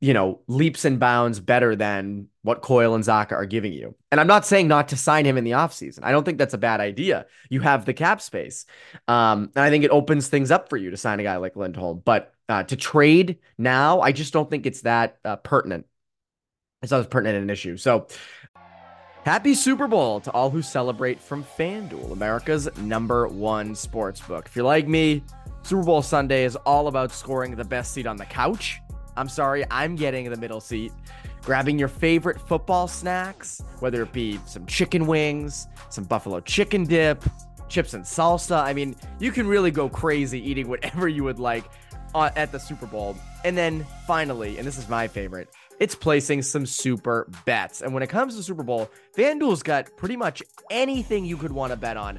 you 0.00 0.14
know, 0.14 0.40
leaps 0.46 0.84
and 0.84 1.00
bounds 1.00 1.40
better 1.40 1.74
than 1.74 2.28
what 2.42 2.62
Coyle 2.62 2.94
and 2.94 3.02
Zacha 3.02 3.32
are 3.32 3.46
giving 3.46 3.72
you. 3.72 3.96
And 4.12 4.20
I'm 4.20 4.28
not 4.28 4.46
saying 4.46 4.68
not 4.68 4.88
to 4.88 4.96
sign 4.96 5.24
him 5.24 5.36
in 5.36 5.42
the 5.42 5.52
offseason. 5.52 6.00
I 6.04 6.12
don't 6.12 6.24
think 6.24 6.38
that's 6.38 6.54
a 6.54 6.58
bad 6.58 6.80
idea. 6.80 7.26
You 7.50 7.60
have 7.60 7.84
the 7.84 7.94
cap 7.94 8.20
space. 8.20 8.64
Um, 9.08 9.50
and 9.56 9.64
I 9.64 9.70
think 9.70 9.84
it 9.84 9.90
opens 9.90 10.28
things 10.28 10.52
up 10.52 10.68
for 10.68 10.76
you 10.76 10.90
to 10.90 10.96
sign 10.96 11.18
a 11.18 11.24
guy 11.24 11.36
like 11.36 11.56
Lindholm. 11.56 12.00
But 12.04 12.32
uh, 12.48 12.62
to 12.64 12.76
trade 12.76 13.38
now, 13.58 14.00
I 14.00 14.12
just 14.12 14.32
don't 14.32 14.48
think 14.48 14.66
it's 14.66 14.82
that 14.82 15.18
uh, 15.24 15.36
pertinent. 15.36 15.86
It's 16.82 16.92
not 16.92 17.00
as 17.00 17.08
pertinent 17.08 17.42
an 17.42 17.50
issue. 17.50 17.76
So 17.76 18.06
happy 19.24 19.52
Super 19.52 19.88
Bowl 19.88 20.20
to 20.20 20.30
all 20.30 20.48
who 20.48 20.62
celebrate 20.62 21.20
from 21.20 21.42
FanDuel, 21.42 22.12
America's 22.12 22.68
number 22.78 23.26
one 23.26 23.74
sports 23.74 24.20
book. 24.20 24.46
If 24.46 24.54
you're 24.54 24.64
like 24.64 24.86
me, 24.86 25.24
Super 25.62 25.82
Bowl 25.82 26.02
Sunday 26.02 26.44
is 26.44 26.54
all 26.54 26.86
about 26.86 27.10
scoring 27.10 27.56
the 27.56 27.64
best 27.64 27.92
seat 27.92 28.06
on 28.06 28.16
the 28.16 28.24
couch 28.26 28.80
I'm 29.18 29.28
sorry, 29.28 29.64
I'm 29.70 29.96
getting 29.96 30.30
the 30.30 30.36
middle 30.36 30.60
seat, 30.60 30.92
grabbing 31.42 31.78
your 31.78 31.88
favorite 31.88 32.40
football 32.40 32.86
snacks, 32.86 33.62
whether 33.80 34.02
it 34.02 34.12
be 34.12 34.38
some 34.46 34.64
chicken 34.66 35.06
wings, 35.06 35.66
some 35.90 36.04
buffalo 36.04 36.40
chicken 36.40 36.84
dip, 36.84 37.24
chips 37.68 37.94
and 37.94 38.04
salsa. 38.04 38.62
I 38.62 38.72
mean, 38.72 38.96
you 39.18 39.32
can 39.32 39.46
really 39.46 39.70
go 39.70 39.88
crazy 39.88 40.40
eating 40.40 40.68
whatever 40.68 41.08
you 41.08 41.24
would 41.24 41.38
like 41.38 41.64
at 42.14 42.52
the 42.52 42.58
Super 42.58 42.86
Bowl. 42.86 43.16
And 43.44 43.56
then 43.56 43.86
finally, 44.06 44.58
and 44.58 44.66
this 44.66 44.78
is 44.78 44.88
my 44.88 45.06
favorite, 45.08 45.48
it's 45.78 45.94
placing 45.94 46.42
some 46.42 46.66
super 46.66 47.28
bets. 47.44 47.82
And 47.82 47.92
when 47.94 48.02
it 48.02 48.08
comes 48.08 48.36
to 48.36 48.42
Super 48.42 48.62
Bowl, 48.62 48.90
FanDuel's 49.16 49.62
got 49.62 49.96
pretty 49.96 50.16
much 50.16 50.42
anything 50.70 51.24
you 51.24 51.36
could 51.36 51.52
want 51.52 51.72
to 51.72 51.76
bet 51.76 51.96
on. 51.96 52.18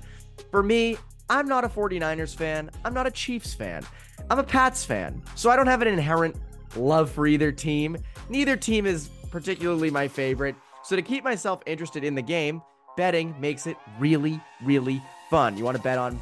For 0.52 0.64
me, 0.64 0.98
I'm 1.30 1.48
not 1.48 1.64
a 1.64 1.70
49ers 1.70 2.36
fan. 2.36 2.72
I'm 2.86 2.94
not 2.94 3.06
a 3.06 3.12
Chiefs 3.12 3.54
fan. 3.54 3.84
I'm 4.30 4.40
a 4.40 4.44
Pats 4.44 4.86
fan. 4.86 5.22
So 5.36 5.50
I 5.50 5.56
don't 5.56 5.68
have 5.68 5.82
an 5.82 5.88
inherent 5.88 6.36
love 6.76 7.12
for 7.12 7.28
either 7.28 7.52
team. 7.52 7.98
Neither 8.30 8.56
team 8.56 8.86
is 8.86 9.10
particularly 9.32 9.92
my 9.92 10.08
favorite. 10.08 10.56
So 10.84 10.96
to 10.96 11.02
keep 11.02 11.24
myself 11.24 11.62
interested 11.66 12.04
in 12.04 12.16
the 12.16 12.22
game, 12.22 12.62
betting 12.98 13.36
makes 13.40 13.68
it 13.68 13.78
really, 14.00 14.42
really 14.64 15.02
fun. 15.30 15.58
You 15.58 15.64
want 15.64 15.78
to 15.78 15.84
bet 15.84 15.98
on 15.98 16.20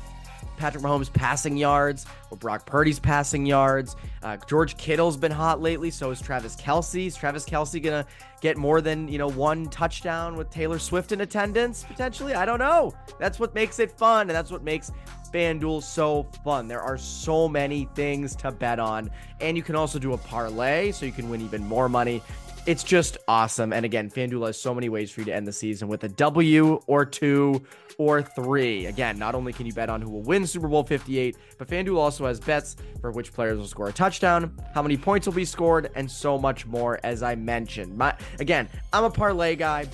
Patrick 0.57 0.83
Mahomes' 0.83 1.11
passing 1.11 1.55
yards 1.55 2.05
or 2.31 2.37
Brock 2.37 2.65
Purdy's 2.65 2.99
passing 2.99 3.45
yards. 3.45 3.95
Uh, 4.23 4.37
George 4.47 4.75
Kittle's 4.77 5.15
been 5.15 5.31
hot 5.31 5.61
lately, 5.61 5.91
so 5.91 6.11
is 6.11 6.19
Travis 6.19 6.55
Kelce. 6.55 7.07
Is 7.07 7.15
Travis 7.15 7.45
Kelce 7.45 7.81
gonna 7.81 8.05
get 8.41 8.57
more 8.57 8.81
than 8.81 9.07
you 9.07 9.17
know 9.17 9.29
one 9.29 9.69
touchdown 9.69 10.35
with 10.35 10.49
Taylor 10.49 10.79
Swift 10.79 11.11
in 11.11 11.21
attendance 11.21 11.83
potentially? 11.83 12.33
I 12.33 12.45
don't 12.45 12.59
know. 12.59 12.93
That's 13.19 13.39
what 13.39 13.53
makes 13.53 13.79
it 13.79 13.91
fun, 13.91 14.21
and 14.21 14.31
that's 14.31 14.51
what 14.51 14.63
makes 14.63 14.91
FanDuel 15.31 15.83
so 15.83 16.23
fun. 16.43 16.67
There 16.67 16.81
are 16.81 16.97
so 16.97 17.47
many 17.47 17.87
things 17.95 18.35
to 18.37 18.51
bet 18.51 18.79
on. 18.79 19.09
And 19.41 19.55
you 19.55 19.63
can 19.63 19.75
also 19.75 19.99
do 19.99 20.13
a 20.13 20.17
parlay 20.17 20.91
so 20.91 21.05
you 21.05 21.11
can 21.11 21.29
win 21.29 21.41
even 21.41 21.63
more 21.63 21.89
money. 21.89 22.21
It's 22.65 22.83
just 22.83 23.17
awesome. 23.27 23.71
And 23.71 23.85
again, 23.85 24.09
FanDuel 24.09 24.47
has 24.47 24.59
so 24.59 24.75
many 24.75 24.89
ways 24.89 25.09
for 25.09 25.21
you 25.21 25.25
to 25.25 25.33
end 25.33 25.47
the 25.47 25.53
season 25.53 25.87
with 25.87 26.03
a 26.03 26.09
W 26.09 26.81
or 26.87 27.05
two 27.05 27.65
or 27.97 28.21
three. 28.21 28.85
Again, 28.87 29.17
not 29.17 29.35
only 29.35 29.53
can 29.53 29.65
you 29.65 29.73
bet 29.73 29.89
on 29.89 30.01
who 30.01 30.09
will 30.09 30.21
win 30.21 30.45
Super 30.45 30.67
Bowl 30.67 30.83
58, 30.83 31.37
but 31.57 31.67
FanDuel 31.67 31.97
also 31.97 32.25
has 32.25 32.39
bets 32.39 32.75
for 32.99 33.11
which 33.11 33.33
players 33.33 33.57
will 33.57 33.67
score 33.67 33.87
a 33.87 33.93
touchdown, 33.93 34.55
how 34.73 34.81
many 34.81 34.97
points 34.97 35.25
will 35.25 35.33
be 35.33 35.45
scored, 35.45 35.89
and 35.95 36.09
so 36.11 36.37
much 36.37 36.65
more, 36.65 36.99
as 37.03 37.23
I 37.23 37.35
mentioned. 37.35 37.97
My, 37.97 38.15
again, 38.39 38.67
I'm 38.93 39.05
a 39.05 39.09
parlay 39.09 39.55
guy. 39.55 39.87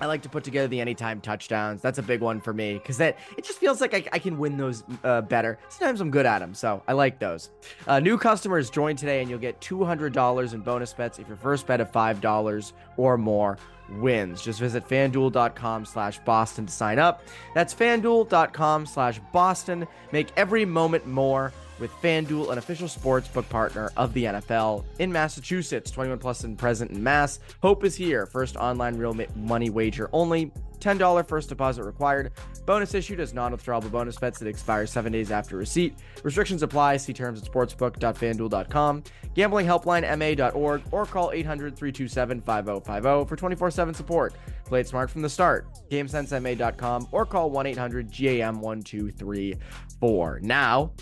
I 0.00 0.06
like 0.06 0.22
to 0.22 0.28
put 0.28 0.44
together 0.44 0.68
the 0.68 0.80
anytime 0.80 1.20
touchdowns. 1.20 1.80
That's 1.80 1.98
a 1.98 2.02
big 2.02 2.20
one 2.20 2.40
for 2.40 2.52
me 2.52 2.74
because 2.74 2.98
that 2.98 3.18
it 3.36 3.44
just 3.44 3.58
feels 3.58 3.80
like 3.80 3.94
I, 3.94 4.04
I 4.12 4.18
can 4.18 4.38
win 4.38 4.56
those 4.56 4.84
uh, 5.02 5.22
better. 5.22 5.58
Sometimes 5.68 6.00
I'm 6.00 6.10
good 6.10 6.26
at 6.26 6.40
them, 6.40 6.54
so 6.54 6.82
I 6.88 6.92
like 6.92 7.18
those. 7.18 7.50
Uh, 7.86 8.00
new 8.00 8.18
customers 8.18 8.70
join 8.70 8.96
today, 8.96 9.20
and 9.20 9.30
you'll 9.30 9.38
get 9.38 9.60
$200 9.60 10.54
in 10.54 10.60
bonus 10.60 10.92
bets 10.92 11.18
if 11.18 11.28
your 11.28 11.36
first 11.36 11.66
bet 11.66 11.80
of 11.80 11.90
$5 11.90 12.72
or 12.96 13.16
more 13.16 13.58
wins. 13.98 14.42
Just 14.42 14.60
visit 14.60 14.88
fanduel.com 14.88 15.84
slash 15.84 16.18
Boston 16.20 16.66
to 16.66 16.72
sign 16.72 16.98
up. 16.98 17.22
That's 17.54 17.74
fanduel.com 17.74 18.86
slash 18.86 19.20
Boston. 19.32 19.86
Make 20.12 20.28
every 20.36 20.64
moment 20.64 21.06
more 21.06 21.52
with 21.78 21.92
FanDuel, 22.02 22.50
an 22.50 22.58
official 22.58 22.88
sportsbook 22.88 23.48
partner 23.48 23.92
of 23.96 24.12
the 24.12 24.24
NFL 24.24 24.84
in 24.98 25.12
Massachusetts. 25.12 25.90
21 25.90 26.18
plus 26.18 26.44
and 26.44 26.58
present 26.58 26.90
in 26.90 27.02
Mass. 27.02 27.40
Hope 27.62 27.84
is 27.84 27.96
here. 27.96 28.26
First 28.26 28.56
online 28.56 28.96
real 28.96 29.16
money 29.36 29.70
wager 29.70 30.10
only. 30.12 30.52
$10 30.80 31.26
first 31.26 31.48
deposit 31.48 31.84
required. 31.84 32.32
Bonus 32.66 32.92
issued 32.94 33.18
as 33.18 33.32
non-withdrawable 33.32 33.90
bonus 33.90 34.18
bets 34.18 34.38
that 34.38 34.48
expire 34.48 34.86
seven 34.86 35.12
days 35.12 35.30
after 35.30 35.56
receipt. 35.56 35.94
Restrictions 36.22 36.62
apply. 36.62 36.98
See 36.98 37.14
terms 37.14 37.42
at 37.42 37.50
sportsbook.fanduel.com. 37.50 39.04
Gamblinghelplinema.org 39.34 40.82
or 40.90 41.06
call 41.06 41.30
800-327-5050 41.30 43.28
for 43.28 43.36
24-7 43.36 43.96
support. 43.96 44.34
Play 44.66 44.80
it 44.80 44.88
smart 44.88 45.10
from 45.10 45.22
the 45.22 45.28
start. 45.28 45.66
GameSenseMA.com 45.90 47.08
or 47.12 47.24
call 47.24 47.50
1-800-GAM-1234. 47.50 50.42
Now, 50.42 50.92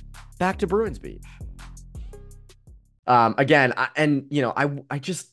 back 0.43 0.59
to 0.59 0.67
Bruins 0.67 0.99
Beat. 0.99 1.23
Um, 3.07 3.37
again, 3.39 3.73
I, 3.77 3.91
and 3.95 4.27
you 4.29 4.43
know, 4.43 4.53
I 4.57 4.69
I 4.91 4.99
just 4.99 5.33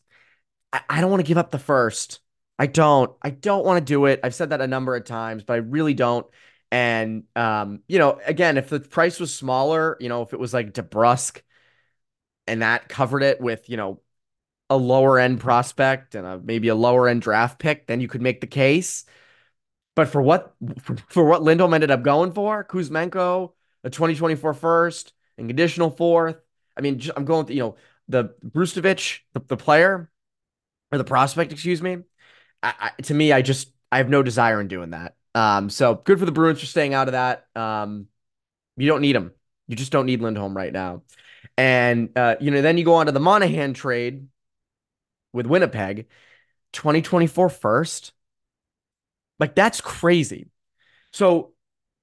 I, 0.71 0.81
I 0.87 1.01
don't 1.01 1.09
want 1.09 1.21
to 1.21 1.27
give 1.27 1.39
up 1.39 1.49
the 1.49 1.57
first. 1.57 2.19
I 2.59 2.67
don't. 2.67 3.11
I 3.23 3.31
don't 3.31 3.65
want 3.65 3.79
to 3.79 3.91
do 3.91 4.05
it. 4.05 4.19
I've 4.23 4.35
said 4.35 4.51
that 4.51 4.61
a 4.61 4.67
number 4.67 4.95
of 4.95 5.05
times, 5.05 5.43
but 5.43 5.53
I 5.53 5.57
really 5.57 5.95
don't. 5.95 6.27
And 6.71 7.23
um, 7.35 7.79
you 7.87 7.97
know, 7.97 8.19
again, 8.23 8.59
if 8.59 8.69
the 8.69 8.81
price 8.81 9.19
was 9.19 9.33
smaller, 9.33 9.97
you 9.99 10.09
know, 10.09 10.21
if 10.21 10.31
it 10.31 10.39
was 10.39 10.53
like 10.53 10.73
DeBrusk 10.73 11.41
and 12.45 12.61
that 12.61 12.87
covered 12.87 13.23
it 13.23 13.41
with, 13.41 13.67
you 13.67 13.77
know, 13.77 14.01
a 14.69 14.77
lower 14.77 15.17
end 15.17 15.39
prospect 15.39 16.13
and 16.13 16.27
a, 16.27 16.37
maybe 16.37 16.67
a 16.67 16.75
lower 16.75 17.07
end 17.07 17.23
draft 17.23 17.57
pick, 17.57 17.87
then 17.87 17.99
you 17.99 18.07
could 18.07 18.21
make 18.21 18.41
the 18.41 18.47
case. 18.47 19.05
But 19.95 20.09
for 20.09 20.21
what 20.21 20.53
for 21.07 21.25
what 21.25 21.41
Lindholm 21.41 21.73
ended 21.73 21.89
up 21.89 22.03
going 22.03 22.31
for, 22.31 22.63
Kuzmenko, 22.63 23.53
a 23.83 23.89
2024 23.89 24.53
first, 24.53 25.13
and 25.37 25.47
conditional 25.47 25.89
fourth. 25.89 26.37
I 26.77 26.81
mean, 26.81 26.99
just, 26.99 27.17
I'm 27.17 27.25
going 27.25 27.45
to, 27.47 27.53
you 27.53 27.59
know, 27.59 27.75
the 28.07 28.35
Brzustewicz, 28.45 29.19
the, 29.33 29.41
the 29.47 29.57
player 29.57 30.09
or 30.91 30.97
the 30.97 31.03
prospect, 31.03 31.51
excuse 31.51 31.81
me. 31.81 31.99
I, 32.61 32.91
I, 32.97 33.01
to 33.03 33.13
me, 33.13 33.31
I 33.31 33.41
just, 33.41 33.71
I 33.91 33.97
have 33.97 34.09
no 34.09 34.23
desire 34.23 34.59
in 34.61 34.67
doing 34.67 34.91
that. 34.91 35.15
Um, 35.35 35.69
so 35.69 35.95
good 35.95 36.19
for 36.19 36.25
the 36.25 36.31
Bruins 36.31 36.59
for 36.59 36.65
staying 36.65 36.93
out 36.93 37.07
of 37.07 37.13
that. 37.13 37.45
Um, 37.55 38.07
you 38.77 38.87
don't 38.87 39.01
need 39.01 39.15
them. 39.15 39.31
You 39.67 39.75
just 39.75 39.91
don't 39.91 40.05
need 40.05 40.21
Lindholm 40.21 40.55
right 40.55 40.73
now. 40.73 41.03
And, 41.57 42.09
uh, 42.17 42.35
you 42.39 42.51
know, 42.51 42.61
then 42.61 42.77
you 42.77 42.85
go 42.85 42.95
on 42.95 43.05
to 43.05 43.11
the 43.11 43.19
Monahan 43.19 43.73
trade 43.73 44.27
with 45.33 45.45
Winnipeg, 45.45 46.07
2024 46.73 47.49
first. 47.49 48.11
Like, 49.39 49.55
that's 49.55 49.81
crazy. 49.81 50.47
So 51.11 51.53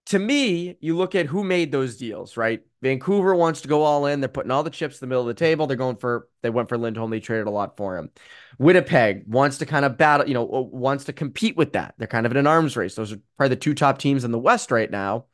to 0.06 0.18
me, 0.20 0.76
you 0.80 0.96
look 0.96 1.16
at 1.16 1.26
who 1.26 1.42
made 1.42 1.72
those 1.72 1.96
deals, 1.96 2.36
right? 2.36 2.60
Vancouver 2.80 3.34
wants 3.34 3.62
to 3.62 3.68
go 3.68 3.82
all 3.82 4.06
in. 4.06 4.20
They're 4.20 4.28
putting 4.28 4.52
all 4.52 4.62
the 4.62 4.70
chips 4.70 4.96
in 4.96 5.00
the 5.00 5.08
middle 5.08 5.22
of 5.22 5.28
the 5.28 5.34
table. 5.34 5.66
They're 5.66 5.76
going 5.76 5.96
for, 5.96 6.28
they 6.42 6.50
went 6.50 6.68
for 6.68 6.78
Lindholm. 6.78 7.10
They 7.10 7.18
traded 7.18 7.48
a 7.48 7.50
lot 7.50 7.76
for 7.76 7.98
him. 7.98 8.10
Winnipeg 8.58 9.24
wants 9.26 9.58
to 9.58 9.66
kind 9.66 9.84
of 9.84 9.96
battle, 9.96 10.28
you 10.28 10.34
know, 10.34 10.44
wants 10.44 11.04
to 11.06 11.12
compete 11.12 11.56
with 11.56 11.72
that. 11.72 11.94
They're 11.98 12.06
kind 12.06 12.24
of 12.24 12.30
in 12.32 12.38
an 12.38 12.46
arms 12.46 12.76
race. 12.76 12.94
Those 12.94 13.12
are 13.12 13.18
probably 13.36 13.56
the 13.56 13.60
two 13.60 13.74
top 13.74 13.98
teams 13.98 14.22
in 14.22 14.30
the 14.30 14.38
West 14.38 14.70
right 14.70 14.90
now. 14.90 15.26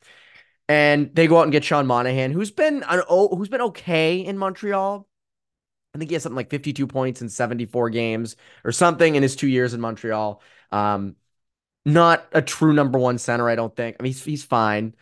And 0.67 1.13
they 1.13 1.27
go 1.27 1.37
out 1.37 1.43
and 1.43 1.51
get 1.51 1.63
Sean 1.63 1.85
Monahan, 1.85 2.31
who's 2.31 2.49
been 2.49 2.83
an, 2.89 3.03
who's 3.07 3.49
been 3.49 3.61
okay 3.61 4.25
in 4.25 4.39
Montreal. 4.39 5.07
I 5.93 5.99
think 5.99 6.09
he 6.09 6.15
has 6.15 6.23
something 6.23 6.37
like 6.37 6.49
52 6.49 6.87
points 6.87 7.21
in 7.21 7.29
74 7.29 7.91
games 7.91 8.35
or 8.65 8.71
something 8.71 9.13
in 9.13 9.21
his 9.21 9.35
two 9.35 9.47
years 9.47 9.75
in 9.75 9.81
Montreal. 9.81 10.41
Um, 10.71 11.15
not 11.85 12.25
a 12.31 12.41
true 12.41 12.73
number 12.73 12.97
one 12.97 13.17
center, 13.17 13.49
I 13.49 13.55
don't 13.55 13.75
think. 13.75 13.97
I 13.99 14.03
mean, 14.03 14.11
he's, 14.11 14.23
he's 14.23 14.43
fine. 14.43 14.95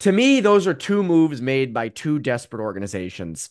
To 0.00 0.12
me, 0.12 0.40
those 0.40 0.66
are 0.66 0.74
two 0.74 1.02
moves 1.02 1.40
made 1.40 1.72
by 1.72 1.88
two 1.88 2.18
desperate 2.18 2.62
organizations. 2.62 3.50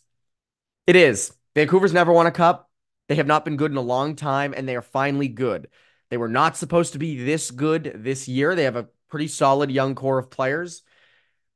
It 0.85 0.95
is. 0.95 1.33
Vancouver's 1.55 1.93
never 1.93 2.11
won 2.11 2.27
a 2.27 2.31
cup. 2.31 2.69
They 3.07 3.15
have 3.15 3.27
not 3.27 3.45
been 3.45 3.57
good 3.57 3.71
in 3.71 3.77
a 3.77 3.81
long 3.81 4.15
time, 4.15 4.53
and 4.55 4.67
they 4.67 4.75
are 4.75 4.81
finally 4.81 5.27
good. 5.27 5.69
They 6.09 6.17
were 6.17 6.29
not 6.29 6.57
supposed 6.57 6.93
to 6.93 6.99
be 6.99 7.23
this 7.23 7.51
good 7.51 7.91
this 7.95 8.27
year. 8.27 8.55
They 8.55 8.63
have 8.63 8.75
a 8.75 8.87
pretty 9.09 9.27
solid 9.27 9.71
young 9.71 9.95
core 9.95 10.19
of 10.19 10.29
players. 10.29 10.83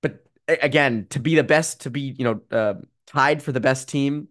But 0.01 0.25
again, 0.47 1.07
to 1.11 1.19
be 1.19 1.35
the 1.35 1.43
best, 1.43 1.81
to 1.81 1.89
be, 1.89 2.15
you 2.17 2.23
know, 2.23 2.41
uh, 2.51 2.75
tied 3.07 3.43
for 3.43 3.51
the 3.51 3.59
best 3.59 3.87
team 3.89 4.29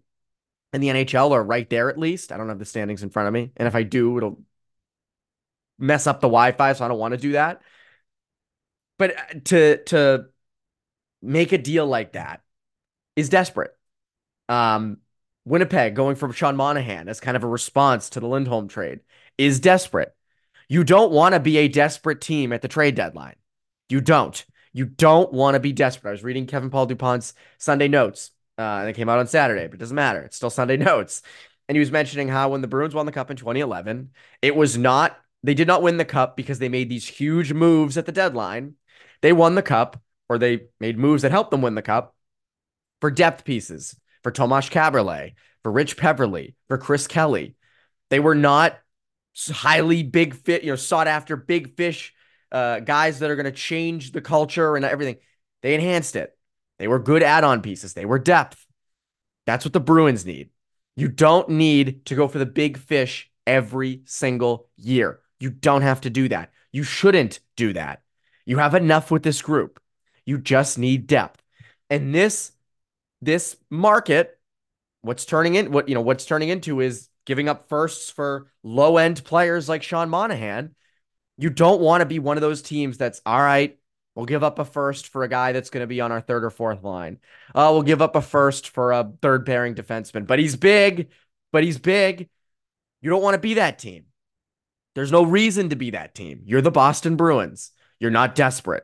in 0.73 0.81
the 0.81 0.89
NHL 0.89 1.31
or 1.31 1.43
right 1.43 1.69
there 1.69 1.89
at 1.89 1.97
least. 1.97 2.31
I 2.31 2.37
don't 2.37 2.49
have 2.49 2.59
the 2.59 2.65
standings 2.65 3.03
in 3.03 3.09
front 3.09 3.27
of 3.27 3.33
me. 3.33 3.51
And 3.57 3.67
if 3.67 3.75
I 3.75 3.83
do, 3.83 4.17
it'll 4.17 4.39
mess 5.79 6.07
up 6.07 6.19
the 6.19 6.27
Wi-Fi, 6.27 6.73
so 6.73 6.85
I 6.85 6.87
don't 6.87 6.99
want 6.99 7.13
to 7.13 7.19
do 7.19 7.33
that. 7.33 7.61
But 8.97 9.17
uh, 9.17 9.39
to 9.45 9.83
to 9.85 10.25
make 11.21 11.51
a 11.51 11.57
deal 11.57 11.85
like 11.85 12.13
that 12.13 12.41
is 13.15 13.29
desperate. 13.29 13.71
Um, 14.49 14.97
Winnipeg 15.45 15.95
going 15.95 16.15
from 16.15 16.31
Sean 16.31 16.55
Monahan 16.55 17.07
as 17.07 17.19
kind 17.19 17.37
of 17.37 17.43
a 17.43 17.47
response 17.47 18.09
to 18.11 18.19
the 18.19 18.27
Lindholm 18.27 18.67
trade 18.67 18.99
is 19.37 19.59
desperate. 19.59 20.13
You 20.67 20.83
don't 20.83 21.11
want 21.11 21.33
to 21.33 21.39
be 21.39 21.57
a 21.57 21.67
desperate 21.67 22.21
team 22.21 22.51
at 22.51 22.61
the 22.61 22.67
trade 22.67 22.95
deadline. 22.95 23.35
You 23.89 24.01
don't. 24.01 24.43
You 24.73 24.85
don't 24.85 25.31
want 25.31 25.55
to 25.55 25.59
be 25.59 25.71
desperate. 25.71 26.09
I 26.09 26.11
was 26.11 26.23
reading 26.23 26.45
Kevin 26.45 26.69
Paul 26.69 26.87
Dupont's 26.87 27.33
Sunday 27.57 27.87
notes, 27.87 28.31
uh, 28.57 28.79
and 28.81 28.89
it 28.89 28.95
came 28.95 29.09
out 29.09 29.19
on 29.19 29.27
Saturday, 29.27 29.67
but 29.67 29.75
it 29.75 29.79
doesn't 29.79 29.95
matter. 29.95 30.21
It's 30.21 30.35
still 30.35 30.49
Sunday 30.49 30.77
notes. 30.77 31.21
And 31.69 31.75
he 31.75 31.79
was 31.79 31.91
mentioning 31.91 32.27
how 32.27 32.49
when 32.49 32.61
the 32.61 32.67
Bruins 32.67 32.93
won 32.93 33.05
the 33.05 33.11
cup 33.11 33.31
in 33.31 33.37
2011, 33.37 34.11
it 34.41 34.55
was 34.55 34.77
not 34.77 35.17
they 35.43 35.53
did 35.53 35.67
not 35.67 35.81
win 35.81 35.97
the 35.97 36.05
cup 36.05 36.35
because 36.35 36.59
they 36.59 36.69
made 36.69 36.89
these 36.89 37.07
huge 37.07 37.53
moves 37.53 37.97
at 37.97 38.05
the 38.05 38.11
deadline. 38.11 38.75
They 39.21 39.33
won 39.33 39.55
the 39.55 39.61
cup, 39.61 40.01
or 40.29 40.37
they 40.37 40.67
made 40.79 40.97
moves 40.97 41.21
that 41.21 41.31
helped 41.31 41.51
them 41.51 41.61
win 41.61 41.75
the 41.75 41.81
cup 41.81 42.15
for 43.01 43.11
depth 43.11 43.43
pieces, 43.45 43.99
for 44.23 44.31
Tomas 44.31 44.69
Kaberle, 44.69 45.33
for 45.63 45.71
Rich 45.71 45.97
Peverley, 45.97 46.55
for 46.67 46.77
Chris 46.77 47.07
Kelly. 47.07 47.55
They 48.09 48.19
were 48.19 48.35
not 48.35 48.77
highly 49.49 50.03
big 50.03 50.33
fit, 50.33 50.63
you 50.63 50.71
know, 50.71 50.75
sought 50.75 51.07
after 51.07 51.35
big 51.35 51.75
fish 51.75 52.13
uh, 52.51 52.79
guys 52.79 53.19
that 53.19 53.29
are 53.29 53.35
going 53.35 53.45
to 53.45 53.51
change 53.51 54.11
the 54.11 54.21
culture 54.21 54.75
and 54.75 54.85
everything. 54.85 55.17
They 55.61 55.75
enhanced 55.75 56.15
it. 56.15 56.35
They 56.79 56.87
were 56.87 56.99
good 56.99 57.23
add 57.23 57.43
on 57.43 57.61
pieces. 57.61 57.93
They 57.93 58.05
were 58.05 58.19
depth. 58.19 58.65
That's 59.45 59.65
what 59.65 59.73
the 59.73 59.79
Bruins 59.79 60.25
need. 60.25 60.49
You 60.95 61.07
don't 61.07 61.49
need 61.49 62.05
to 62.05 62.15
go 62.15 62.27
for 62.27 62.39
the 62.39 62.45
big 62.45 62.77
fish 62.77 63.29
every 63.45 64.01
single 64.05 64.69
year. 64.75 65.19
You 65.39 65.49
don't 65.49 65.81
have 65.81 66.01
to 66.01 66.09
do 66.09 66.29
that. 66.29 66.51
You 66.71 66.83
shouldn't 66.83 67.39
do 67.55 67.73
that. 67.73 68.01
You 68.45 68.57
have 68.57 68.75
enough 68.75 69.11
with 69.11 69.23
this 69.23 69.41
group. 69.41 69.79
You 70.25 70.37
just 70.37 70.77
need 70.77 71.07
depth. 71.07 71.41
And 71.89 72.13
this 72.13 72.51
this 73.21 73.57
market 73.69 74.37
what's 75.01 75.25
turning 75.25 75.55
in 75.55 75.71
what 75.71 75.89
you 75.89 75.95
know 75.95 76.01
what's 76.01 76.25
turning 76.25 76.49
into 76.49 76.81
is 76.81 77.09
giving 77.25 77.49
up 77.49 77.67
firsts 77.67 78.09
for 78.09 78.51
low-end 78.63 79.23
players 79.23 79.67
like 79.67 79.83
Sean 79.83 80.09
Monahan. 80.09 80.75
You 81.37 81.49
don't 81.49 81.81
want 81.81 82.01
to 82.01 82.05
be 82.05 82.19
one 82.19 82.37
of 82.37 82.41
those 82.41 82.61
teams 82.61 82.97
that's 82.97 83.21
all 83.25 83.39
right, 83.39 83.77
we'll 84.15 84.25
give 84.25 84.43
up 84.43 84.59
a 84.59 84.65
first 84.65 85.07
for 85.09 85.23
a 85.23 85.29
guy 85.29 85.51
that's 85.51 85.69
going 85.69 85.83
to 85.83 85.87
be 85.87 86.01
on 86.01 86.11
our 86.11 86.21
third 86.21 86.43
or 86.43 86.49
fourth 86.49 86.83
line. 86.83 87.19
Uh, 87.53 87.69
we'll 87.71 87.83
give 87.83 88.01
up 88.01 88.15
a 88.15 88.21
first 88.21 88.69
for 88.69 88.91
a 88.91 89.11
third 89.21 89.45
pairing 89.45 89.75
defenseman, 89.75 90.25
but 90.25 90.39
he's 90.39 90.55
big, 90.55 91.09
but 91.51 91.63
he's 91.63 91.77
big. 91.77 92.27
You 93.01 93.11
don't 93.11 93.21
want 93.21 93.35
to 93.35 93.39
be 93.39 93.55
that 93.55 93.77
team. 93.77 94.06
There's 94.97 95.11
no 95.11 95.21
reason 95.21 95.69
to 95.69 95.75
be 95.75 95.91
that 95.91 96.15
team. 96.15 96.41
You're 96.43 96.63
the 96.63 96.71
Boston 96.71 97.17
Bruins. 97.17 97.69
You're 97.99 98.09
not 98.09 98.33
desperate. 98.33 98.83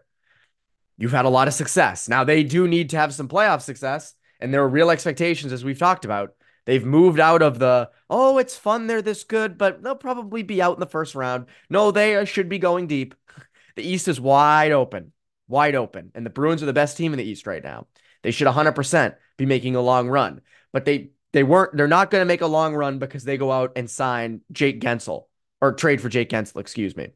You've 0.95 1.11
had 1.11 1.25
a 1.25 1.29
lot 1.29 1.47
of 1.47 1.55
success. 1.55 2.07
Now, 2.07 2.23
they 2.23 2.43
do 2.43 2.67
need 2.67 2.91
to 2.91 2.97
have 2.97 3.15
some 3.15 3.27
playoff 3.27 3.61
success, 3.61 4.13
and 4.39 4.53
there 4.53 4.61
are 4.61 4.69
real 4.69 4.91
expectations, 4.91 5.51
as 5.51 5.65
we've 5.65 5.79
talked 5.79 6.05
about. 6.05 6.35
They've 6.67 6.85
moved 6.85 7.19
out 7.19 7.41
of 7.41 7.57
the, 7.57 7.89
oh, 8.11 8.37
it's 8.37 8.55
fun, 8.55 8.85
they're 8.85 9.01
this 9.01 9.23
good, 9.23 9.57
but 9.57 9.81
they'll 9.81 9.95
probably 9.95 10.43
be 10.43 10.61
out 10.61 10.75
in 10.75 10.81
the 10.81 10.85
first 10.85 11.15
round. 11.15 11.47
No, 11.67 11.89
they 11.89 12.23
should 12.25 12.47
be 12.47 12.59
going 12.59 12.85
deep. 12.85 13.15
The 13.75 13.81
East 13.81 14.07
is 14.07 14.21
wide 14.21 14.71
open. 14.71 15.13
wide 15.47 15.73
open, 15.73 16.11
and 16.13 16.23
the 16.23 16.29
Bruins 16.29 16.61
are 16.61 16.67
the 16.67 16.73
best 16.73 16.95
team 16.95 17.11
in 17.13 17.17
the 17.17 17.25
East 17.25 17.47
right 17.47 17.63
now. 17.63 17.87
They 18.21 18.29
should 18.29 18.45
100% 18.45 19.15
be 19.35 19.47
making 19.47 19.75
a 19.75 19.81
long 19.81 20.09
run, 20.09 20.41
but 20.71 20.85
they 20.85 21.09
they 21.31 21.41
weren't. 21.41 21.75
They're 21.75 21.87
not 21.87 22.11
going 22.11 22.21
to 22.21 22.27
make 22.27 22.41
a 22.41 22.45
long 22.45 22.75
run 22.75 22.99
because 22.99 23.23
they 23.23 23.35
go 23.35 23.51
out 23.51 23.71
and 23.75 23.89
sign 23.89 24.41
Jake 24.51 24.79
Guentzel 24.79 25.23
or 25.63 25.71
trade 25.71 26.01
for 26.01 26.09
Jake 26.09 26.29
Guentzel. 26.29 26.59
Excuse 26.59 26.95
me. 26.97 27.07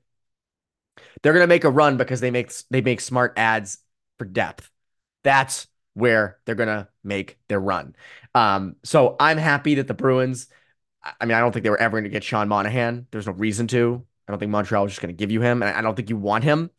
They're 1.21 1.33
going 1.33 1.43
to 1.43 1.47
make 1.47 1.65
a 1.65 1.69
run 1.69 1.97
because 1.97 2.21
they 2.21 2.31
make 2.31 2.51
they 2.71 2.81
make 2.81 3.01
smart 3.01 3.33
ads 3.37 3.79
for 4.17 4.25
depth. 4.25 4.71
That's 5.23 5.67
where 5.93 6.39
they're 6.45 6.55
going 6.55 6.69
to 6.69 6.87
make 7.03 7.37
their 7.49 7.59
run. 7.59 7.95
Um, 8.33 8.77
so 8.83 9.17
I'm 9.19 9.37
happy 9.37 9.75
that 9.75 9.87
the 9.87 9.93
Bruins. 9.93 10.47
I 11.03 11.25
mean, 11.25 11.35
I 11.35 11.39
don't 11.39 11.51
think 11.51 11.63
they 11.63 11.69
were 11.69 11.79
ever 11.79 11.97
going 11.97 12.05
to 12.05 12.09
get 12.09 12.23
Sean 12.23 12.47
Monahan. 12.47 13.07
There's 13.11 13.27
no 13.27 13.33
reason 13.33 13.67
to. 13.67 14.05
I 14.27 14.31
don't 14.31 14.39
think 14.39 14.51
Montreal 14.51 14.83
was 14.83 14.93
just 14.93 15.01
going 15.01 15.13
to 15.13 15.17
give 15.17 15.31
you 15.31 15.41
him, 15.41 15.61
and 15.61 15.75
I 15.75 15.81
don't 15.81 15.95
think 15.95 16.09
you 16.09 16.17
want 16.17 16.43
him. 16.43 16.69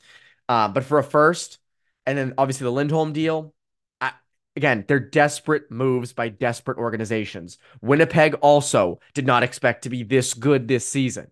Uh, 0.48 0.68
but 0.68 0.84
for 0.84 0.98
a 0.98 1.04
first, 1.04 1.58
and 2.06 2.16
then 2.16 2.34
obviously 2.38 2.64
the 2.64 2.72
Lindholm 2.72 3.12
deal, 3.12 3.54
I, 4.00 4.12
again, 4.56 4.84
they're 4.88 5.00
desperate 5.00 5.70
moves 5.70 6.12
by 6.12 6.28
desperate 6.28 6.78
organizations. 6.78 7.58
Winnipeg 7.80 8.34
also 8.40 9.00
did 9.14 9.26
not 9.26 9.42
expect 9.42 9.82
to 9.82 9.90
be 9.90 10.02
this 10.02 10.34
good 10.34 10.68
this 10.68 10.88
season, 10.88 11.28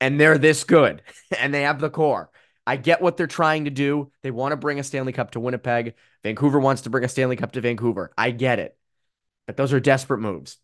and 0.00 0.20
they're 0.20 0.38
this 0.38 0.64
good, 0.64 1.02
and 1.38 1.52
they 1.54 1.62
have 1.62 1.80
the 1.80 1.90
core. 1.90 2.30
I 2.66 2.76
get 2.76 3.02
what 3.02 3.16
they're 3.16 3.26
trying 3.26 3.64
to 3.64 3.70
do. 3.70 4.12
They 4.22 4.30
want 4.30 4.52
to 4.52 4.56
bring 4.56 4.78
a 4.78 4.84
Stanley 4.84 5.12
Cup 5.12 5.32
to 5.32 5.40
Winnipeg. 5.40 5.94
Vancouver 6.22 6.60
wants 6.60 6.82
to 6.82 6.90
bring 6.90 7.04
a 7.04 7.08
Stanley 7.08 7.36
Cup 7.36 7.52
to 7.52 7.60
Vancouver. 7.60 8.12
I 8.16 8.30
get 8.30 8.58
it, 8.58 8.76
but 9.46 9.56
those 9.56 9.72
are 9.72 9.80
desperate 9.80 10.18
moves. 10.20 10.58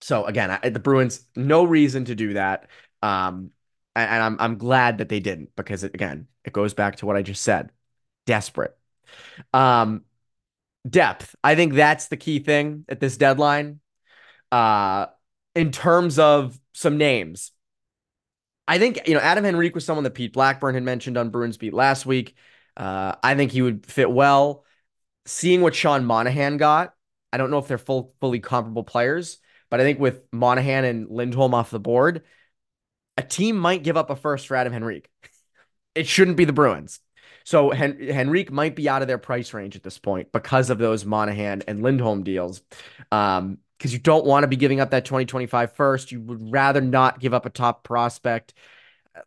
So 0.00 0.24
again, 0.24 0.50
I, 0.50 0.68
the 0.68 0.80
Bruins 0.80 1.24
no 1.36 1.64
reason 1.64 2.04
to 2.06 2.14
do 2.14 2.34
that. 2.34 2.68
Um, 3.02 3.50
and 3.94 4.22
I'm 4.22 4.36
I'm 4.40 4.58
glad 4.58 4.98
that 4.98 5.08
they 5.08 5.20
didn't 5.20 5.54
because 5.54 5.84
it, 5.84 5.94
again, 5.94 6.26
it 6.44 6.52
goes 6.52 6.74
back 6.74 6.96
to 6.96 7.06
what 7.06 7.16
I 7.16 7.22
just 7.22 7.42
said. 7.42 7.70
Desperate. 8.26 8.76
Um 9.54 10.04
depth. 10.88 11.34
I 11.44 11.54
think 11.54 11.74
that's 11.74 12.08
the 12.08 12.16
key 12.16 12.40
thing 12.40 12.84
at 12.88 13.00
this 13.00 13.16
deadline. 13.16 13.80
Uh 14.52 15.06
in 15.54 15.72
terms 15.72 16.18
of 16.18 16.58
some 16.72 16.98
names. 16.98 17.52
I 18.68 18.78
think, 18.78 19.00
you 19.06 19.14
know, 19.14 19.20
Adam 19.20 19.44
Henrique 19.44 19.74
was 19.74 19.84
someone 19.84 20.04
that 20.04 20.14
Pete 20.14 20.32
Blackburn 20.32 20.74
had 20.74 20.82
mentioned 20.82 21.16
on 21.16 21.30
Bruins 21.30 21.56
Beat 21.56 21.74
last 21.74 22.06
week. 22.06 22.36
Uh, 22.76 23.14
I 23.22 23.34
think 23.34 23.52
he 23.52 23.62
would 23.62 23.86
fit 23.86 24.10
well. 24.10 24.64
Seeing 25.26 25.60
what 25.60 25.74
Sean 25.74 26.04
Monahan 26.04 26.56
got, 26.56 26.94
I 27.32 27.36
don't 27.36 27.50
know 27.50 27.58
if 27.58 27.68
they're 27.68 27.78
full, 27.78 28.14
fully 28.20 28.40
comparable 28.40 28.84
players, 28.84 29.38
but 29.70 29.80
I 29.80 29.84
think 29.84 29.98
with 29.98 30.22
Monahan 30.32 30.84
and 30.84 31.08
Lindholm 31.08 31.54
off 31.54 31.70
the 31.70 31.80
board, 31.80 32.22
a 33.16 33.22
team 33.22 33.56
might 33.56 33.82
give 33.82 33.96
up 33.96 34.10
a 34.10 34.16
first 34.16 34.46
for 34.46 34.56
Adam 34.56 34.72
Henrique. 34.72 35.08
it 35.94 36.06
shouldn't 36.06 36.36
be 36.36 36.44
the 36.44 36.52
Bruins. 36.52 37.00
So 37.44 37.70
Hen- 37.70 37.98
Henrique 38.00 38.52
might 38.52 38.76
be 38.76 38.88
out 38.88 39.02
of 39.02 39.08
their 39.08 39.18
price 39.18 39.52
range 39.52 39.76
at 39.76 39.82
this 39.82 39.98
point 39.98 40.32
because 40.32 40.70
of 40.70 40.78
those 40.78 41.04
Monahan 41.04 41.62
and 41.66 41.82
Lindholm 41.82 42.22
deals. 42.22 42.62
Um, 43.10 43.58
because 43.82 43.92
you 43.92 43.98
don't 43.98 44.24
want 44.24 44.44
to 44.44 44.46
be 44.46 44.54
giving 44.54 44.78
up 44.78 44.92
that 44.92 45.04
2025 45.04 45.72
first. 45.72 46.12
You 46.12 46.20
would 46.20 46.52
rather 46.52 46.80
not 46.80 47.18
give 47.18 47.34
up 47.34 47.46
a 47.46 47.50
top 47.50 47.82
prospect. 47.82 48.54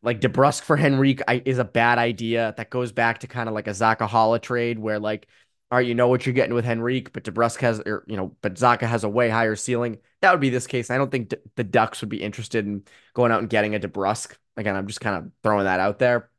Like 0.02 0.22
DeBrusk 0.22 0.62
for 0.62 0.80
Henrique 0.80 1.22
is 1.44 1.58
a 1.58 1.66
bad 1.66 1.98
idea. 1.98 2.54
That 2.56 2.70
goes 2.70 2.94
back 2.94 3.20
to 3.20 3.28
kind 3.28 3.50
of 3.50 3.54
like 3.54 3.68
a 3.68 3.72
Zaka 3.72 4.08
Zacha 4.08 4.42
trade 4.42 4.80
where 4.80 4.98
like 4.98 5.28
all 5.70 5.80
right, 5.80 5.86
you 5.86 5.94
know 5.94 6.08
what 6.08 6.26
you're 6.26 6.32
getting 6.32 6.54
with 6.54 6.66
Henrique, 6.66 7.12
but 7.12 7.26
DeBrusk 7.26 7.60
has, 7.60 7.82
or, 7.82 8.06
you 8.08 8.16
know, 8.16 8.34
but 8.42 8.54
Zacha 8.54 8.84
has 8.84 9.04
a 9.04 9.10
way 9.10 9.30
higher 9.30 9.58
ceiling. 9.58 9.98
That 10.22 10.32
would 10.32 10.40
be 10.40 10.52
this 10.52 10.68
case. 10.68 10.90
I 10.90 10.98
don't 10.98 11.12
think 11.12 11.30
D- 11.30 11.38
the 11.56 11.64
Ducks 11.66 12.00
would 12.00 12.10
be 12.10 12.22
interested 12.22 12.66
in 12.66 12.84
going 13.14 13.34
out 13.34 13.42
and 13.42 13.50
getting 13.50 13.76
a 13.76 13.80
DeBrusk. 13.80 14.38
Again, 14.56 14.76
I'm 14.76 14.88
just 14.88 15.02
kind 15.02 15.18
of 15.18 15.32
throwing 15.44 15.66
that 15.66 15.82
out 15.82 16.00
there. 16.00 16.30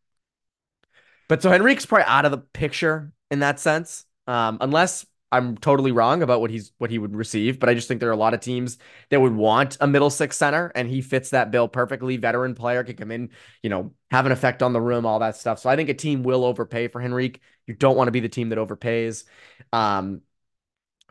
But 1.29 1.43
so 1.43 1.51
Henrique's 1.51 1.85
probably 1.85 2.07
out 2.07 2.25
of 2.25 2.31
the 2.31 2.39
picture 2.39 3.13
in 3.31 3.41
that 3.41 3.61
sense, 3.61 4.07
um, 4.27 4.59
unless 4.63 5.05
I'm 5.33 5.57
totally 5.57 5.91
wrong 5.93 6.23
about 6.23 6.41
what 6.41 6.51
he's 6.51 6.73
what 6.79 6.91
he 6.91 6.99
would 6.99 7.15
receive. 7.15 7.59
But 7.59 7.69
I 7.69 7.75
just 7.75 7.89
think 7.89 8.01
there 8.01 8.09
are 8.09 8.13
a 8.13 8.17
lot 8.17 8.35
of 8.35 8.41
teams 8.41 8.79
that 9.11 9.21
would 9.21 9.35
want 9.35 9.77
a 9.81 9.87
middle 9.87 10.11
six 10.11 10.37
center, 10.37 10.71
and 10.75 10.89
he 10.89 11.03
fits 11.03 11.31
that 11.31 11.51
bill 11.51 11.69
perfectly. 11.69 12.17
Veteran 12.17 12.55
player 12.55 12.85
could 12.85 12.97
come 12.97 13.11
in, 13.11 13.31
you 13.63 13.71
know, 13.71 13.93
have 14.11 14.27
an 14.27 14.33
effect 14.33 14.63
on 14.63 14.73
the 14.73 14.81
room, 14.81 15.05
all 15.05 15.19
that 15.19 15.37
stuff. 15.37 15.59
So 15.59 15.69
I 15.69 15.77
think 15.77 15.89
a 15.89 15.95
team 15.95 16.23
will 16.23 16.45
overpay 16.45 16.89
for 16.89 17.03
Henrique. 17.03 17.41
You 17.67 17.75
don't 17.75 17.97
want 17.97 18.09
to 18.09 18.13
be 18.13 18.21
the 18.21 18.29
team 18.29 18.51
that 18.51 18.59
overpays. 18.59 19.25
Um, 19.73 20.23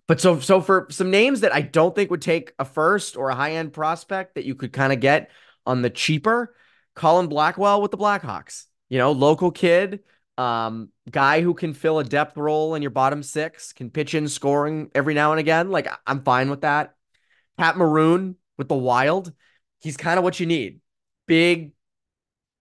but 0.08 0.22
so 0.22 0.40
so 0.40 0.62
for 0.62 0.88
some 0.92 1.12
names 1.12 1.42
that 1.42 1.54
I 1.54 1.62
don't 1.62 1.94
think 1.94 2.12
would 2.12 2.22
take 2.22 2.54
a 2.60 2.66
first 2.66 3.18
or 3.18 3.30
a 3.30 3.36
high 3.36 3.54
end 3.54 3.74
prospect 3.74 4.36
that 4.36 4.46
you 4.46 4.56
could 4.56 4.72
kind 4.72 4.94
of 4.94 5.00
get 5.00 5.32
on 5.66 5.82
the 5.82 5.90
cheaper, 5.90 6.56
Colin 6.96 7.28
Blackwell 7.28 7.82
with 7.82 7.92
the 7.92 7.98
Blackhawks. 7.98 8.66
You 8.88 9.00
know, 9.00 9.12
local 9.12 9.52
kid, 9.52 10.02
um, 10.38 10.90
guy 11.10 11.42
who 11.42 11.54
can 11.54 11.74
fill 11.74 12.00
a 12.00 12.04
depth 12.04 12.38
role 12.38 12.76
in 12.76 12.82
your 12.82 12.92
bottom 12.92 13.24
six, 13.24 13.74
can 13.74 13.90
pitch 13.90 14.14
in 14.14 14.28
scoring 14.28 14.92
every 14.94 15.14
now 15.14 15.32
and 15.32 15.40
again. 15.40 15.70
Like 15.70 15.88
I'm 16.06 16.24
fine 16.24 16.50
with 16.50 16.62
that. 16.62 16.96
Pat 17.58 17.78
Maroon 17.78 18.36
with 18.58 18.68
the 18.68 18.76
Wild, 18.76 19.32
he's 19.82 19.98
kind 19.98 20.18
of 20.18 20.24
what 20.24 20.40
you 20.40 20.46
need. 20.46 20.82
Big, 21.28 21.72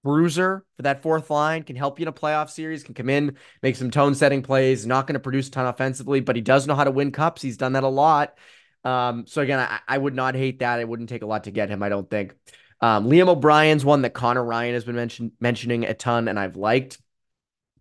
bruiser 0.05 0.65
for 0.77 0.83
that 0.83 1.03
fourth 1.03 1.31
line, 1.31 1.65
can 1.65 1.75
help 1.75 1.99
you 1.99 2.05
in 2.05 2.09
a 2.09 2.13
playoff 2.13 2.51
series, 2.51 2.85
can 2.85 2.95
come 2.95 3.09
in, 3.09 3.37
make 3.63 3.75
some 3.75 3.91
tone 3.91 4.15
setting 4.15 4.43
plays, 4.43 4.87
not 4.87 5.07
going 5.07 5.15
to 5.15 5.21
produce 5.21 5.49
a 5.49 5.51
ton 5.51 5.67
offensively, 5.67 6.21
but 6.21 6.37
he 6.37 6.43
does 6.43 6.67
know 6.67 6.75
how 6.77 6.85
to 6.85 6.91
win 6.91 7.11
cups. 7.11 7.43
He's 7.43 7.57
done 7.57 7.73
that 7.73 7.83
a 7.83 7.89
lot. 7.89 8.37
Um, 8.85 9.27
so 9.27 9.41
again, 9.41 9.59
I, 9.59 9.81
I, 9.89 9.97
would 9.97 10.15
not 10.15 10.35
hate 10.35 10.59
that. 10.59 10.79
It 10.79 10.87
wouldn't 10.87 11.09
take 11.09 11.23
a 11.23 11.27
lot 11.27 11.45
to 11.45 11.51
get 11.51 11.71
him, 11.71 11.83
I 11.83 11.89
don't 11.89 12.09
think. 12.09 12.35
Um, 12.83 13.07
Liam 13.09 13.29
O'Brien's 13.29 13.83
one 13.83 14.03
that 14.03 14.13
Connor 14.13 14.45
Ryan 14.45 14.75
has 14.75 14.85
been 14.85 14.95
mention, 14.95 15.33
mentioning 15.41 15.85
a 15.85 15.95
ton, 15.95 16.29
and 16.29 16.39
I've 16.39 16.57
liked. 16.57 16.99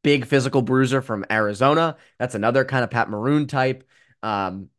Big 0.04 0.26
physical 0.26 0.62
bruiser 0.62 1.02
from 1.02 1.26
Arizona. 1.32 1.98
That's 2.20 2.36
another 2.36 2.66
kind 2.66 2.84
of 2.84 2.92
Pat 2.92 3.10
Maroon 3.10 3.48
type. 3.48 3.88
Um, 4.22 4.70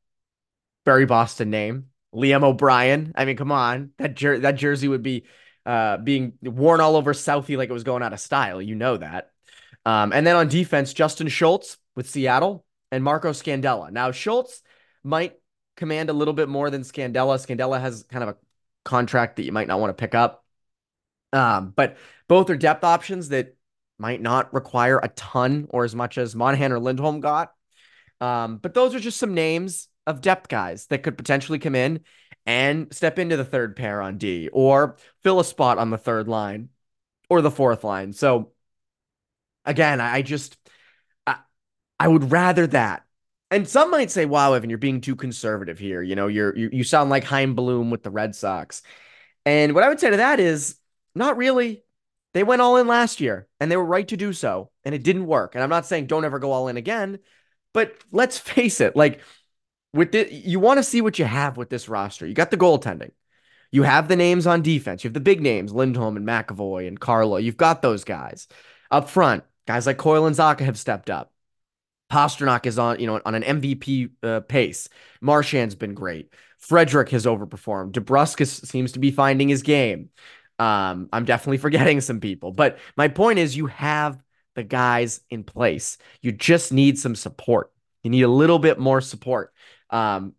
very 0.85 1.07
Boston 1.07 1.51
name. 1.51 1.87
Liam 2.15 2.45
O'Brien. 2.45 3.13
I 3.17 3.25
mean, 3.25 3.37
come 3.37 3.51
on, 3.51 3.91
that 3.99 4.15
jer- 4.15 4.39
that 4.41 4.57
jersey 4.57 4.87
would 4.87 5.03
be 5.03 5.25
uh, 5.67 5.97
being 5.97 6.35
worn 6.43 6.81
all 6.81 6.97
over 6.97 7.13
Southie 7.13 7.57
like 7.57 7.71
it 7.71 7.73
was 7.73 7.85
going 7.85 8.03
out 8.03 8.13
of 8.13 8.21
style. 8.21 8.63
You 8.63 8.75
know 8.75 8.97
that. 8.99 9.33
Um, 9.85 10.13
and 10.13 10.27
then 10.27 10.37
on 10.37 10.49
defense, 10.49 10.93
Justin 10.93 11.29
Schultz 11.29 11.79
with 11.97 12.09
Seattle 12.09 12.65
and 12.93 13.03
Marco 13.03 13.31
Scandella. 13.31 13.91
Now, 13.91 14.13
Schultz 14.13 14.63
might 15.03 15.35
command 15.77 16.11
a 16.11 16.15
little 16.15 16.35
bit 16.35 16.49
more 16.49 16.71
than 16.71 16.83
Scandella. 16.83 17.45
Scandella 17.45 17.81
has 17.81 18.05
kind 18.05 18.23
of 18.23 18.31
a 18.31 18.37
contract 18.85 19.37
that 19.37 19.45
you 19.45 19.53
might 19.53 19.69
not 19.69 19.81
want 19.81 19.91
to 19.91 20.01
pick 20.01 20.15
up. 20.15 20.45
Um, 21.33 21.73
but 21.75 21.97
both 22.29 22.49
are 22.51 22.57
depth 22.57 22.85
options 22.85 23.31
that 23.31 23.57
might 23.99 24.21
not 24.21 24.53
require 24.53 24.99
a 24.99 25.09
ton 25.09 25.67
or 25.71 25.85
as 25.85 25.95
much 25.95 26.19
as 26.19 26.35
Monahan 26.35 26.73
or 26.73 26.79
Lindholm 26.79 27.21
got. 27.21 27.53
Um, 28.21 28.59
but 28.59 28.75
those 28.75 28.95
are 28.95 29.01
just 29.01 29.19
some 29.19 29.35
names 29.35 29.89
of 30.07 30.21
depth 30.21 30.49
guys 30.49 30.87
that 30.87 31.03
could 31.03 31.17
potentially 31.17 31.59
come 31.59 31.75
in 31.75 32.01
and 32.47 32.93
step 32.93 33.19
into 33.19 33.37
the 33.37 33.45
third 33.45 33.77
pair 33.77 34.03
on 34.03 34.19
D 34.19 34.49
or 34.53 34.97
fill 35.23 35.41
a 35.41 35.45
spot 35.45 35.79
on 35.79 35.91
the 35.91 35.99
third 35.99 36.29
line 36.29 36.69
or 37.31 37.41
the 37.41 37.51
fourth 37.51 37.85
line. 37.85 38.13
So 38.13 38.53
again, 39.65 40.01
I 40.01 40.23
just 40.23 40.57
I, 41.27 41.39
I 41.99 42.09
would 42.09 42.31
rather 42.31 42.67
that. 42.69 43.05
And 43.51 43.69
some 43.69 43.91
might 43.91 44.11
say, 44.11 44.25
"Wow, 44.25 44.55
Evan, 44.55 44.71
you're 44.71 44.79
being 44.79 45.01
too 45.01 45.17
conservative 45.17 45.79
here. 45.79 46.03
You 46.03 46.17
know, 46.17 46.27
you're 46.27 46.57
you, 46.57 46.71
you 46.73 46.85
sound 46.85 47.11
like 47.11 47.25
Chaim 47.25 47.55
Bloom 47.55 47.91
with 47.91 48.03
the 48.03 48.11
Red 48.11 48.35
Sox." 48.35 48.83
And 49.47 49.75
what 49.75 49.85
I 49.85 49.89
would 49.89 50.01
say 50.01 50.11
to 50.11 50.17
that 50.17 50.41
is, 50.41 50.77
not 51.15 51.37
really. 51.37 51.84
They 52.35 52.43
went 52.43 52.61
all 52.61 52.77
in 52.77 52.87
last 52.87 53.21
year, 53.21 53.49
and 53.61 53.71
they 53.71 53.77
were 53.77 53.85
right 53.85 54.07
to 54.09 54.17
do 54.17 54.33
so, 54.33 54.71
and 54.85 54.95
it 54.95 55.05
didn't 55.05 55.27
work. 55.27 55.55
And 55.55 55.63
I'm 55.63 55.71
not 55.71 55.87
saying 55.87 56.07
don't 56.07 56.25
ever 56.25 56.39
go 56.39 56.53
all 56.53 56.69
in 56.69 56.77
again, 56.77 57.21
but 57.73 57.95
let's 58.13 58.39
face 58.53 58.81
it, 58.81 58.95
like 58.97 59.21
with 59.95 60.13
the, 60.13 60.31
you 60.33 60.61
want 60.61 60.79
to 60.79 60.83
see 60.83 61.01
what 61.01 61.19
you 61.19 61.25
have 61.25 61.57
with 61.57 61.71
this 61.71 61.89
roster. 61.89 62.27
You 62.27 62.35
got 62.35 62.51
the 62.51 62.57
goaltending. 62.57 63.13
You 63.71 63.85
have 63.85 64.09
the 64.09 64.17
names 64.17 64.47
on 64.47 64.63
defense. 64.63 65.03
You 65.03 65.09
have 65.09 65.15
the 65.15 65.21
big 65.21 65.41
names, 65.41 65.73
Lindholm 65.73 66.17
and 66.17 66.27
McAvoy 66.27 66.87
and 66.87 66.99
Carlo. 66.99 67.39
You've 67.39 67.57
got 67.57 67.83
those 67.83 68.05
guys. 68.05 68.47
Up 68.91 69.09
front, 69.09 69.45
guys 69.67 69.87
like 69.87 69.97
Coyle 69.97 70.27
and 70.27 70.37
Zacha 70.37 70.61
have 70.61 70.79
stepped 70.79 71.11
up. 71.11 71.33
Pastrnak 72.13 72.67
is 72.67 72.79
on, 72.79 73.01
you 73.01 73.07
know, 73.07 73.21
on 73.25 73.35
an 73.35 73.43
MVP 73.43 74.11
uh, 74.23 74.41
pace. 74.41 74.89
Marchand's 75.21 75.75
been 75.75 75.95
great. 75.95 76.33
Frederic 76.59 77.11
has 77.11 77.27
overperformed. 77.27 77.93
DeBrusk 77.93 78.47
seems 78.67 78.93
to 78.93 78.99
be 78.99 79.11
finding 79.11 79.49
his 79.49 79.63
game. 79.63 80.11
Um, 80.65 81.09
I'm 81.13 81.25
definitely 81.25 81.59
forgetting 81.67 82.01
some 82.01 82.21
people, 82.21 82.53
but 82.53 82.79
my 82.97 83.09
point 83.09 83.39
is, 83.39 83.57
you 83.57 83.67
have 83.67 84.19
the 84.55 84.63
guys 84.63 85.21
in 85.31 85.45
place. 85.45 85.99
You 86.23 86.33
just 86.33 86.73
need 86.73 86.99
some 86.99 87.15
support. 87.15 87.73
You 88.03 88.11
need 88.11 88.23
a 88.23 88.29
little 88.29 88.59
bit 88.59 88.79
more 88.79 89.01
support 89.01 89.53
um, 89.91 90.35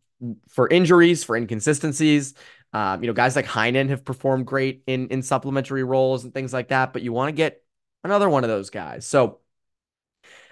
for 0.49 0.67
injuries, 0.67 1.23
for 1.23 1.35
inconsistencies. 1.35 2.33
Um, 2.73 3.03
you 3.03 3.07
know, 3.07 3.13
guys 3.13 3.35
like 3.35 3.45
Heinen 3.45 3.89
have 3.89 4.03
performed 4.03 4.45
great 4.45 4.83
in 4.88 5.07
in 5.09 5.21
supplementary 5.21 5.83
roles 5.83 6.23
and 6.23 6.33
things 6.33 6.53
like 6.53 6.69
that. 6.69 6.93
But 6.93 7.01
you 7.01 7.13
want 7.13 7.29
to 7.29 7.35
get 7.35 7.61
another 8.03 8.29
one 8.29 8.43
of 8.43 8.49
those 8.49 8.69
guys. 8.69 9.05
So 9.05 9.39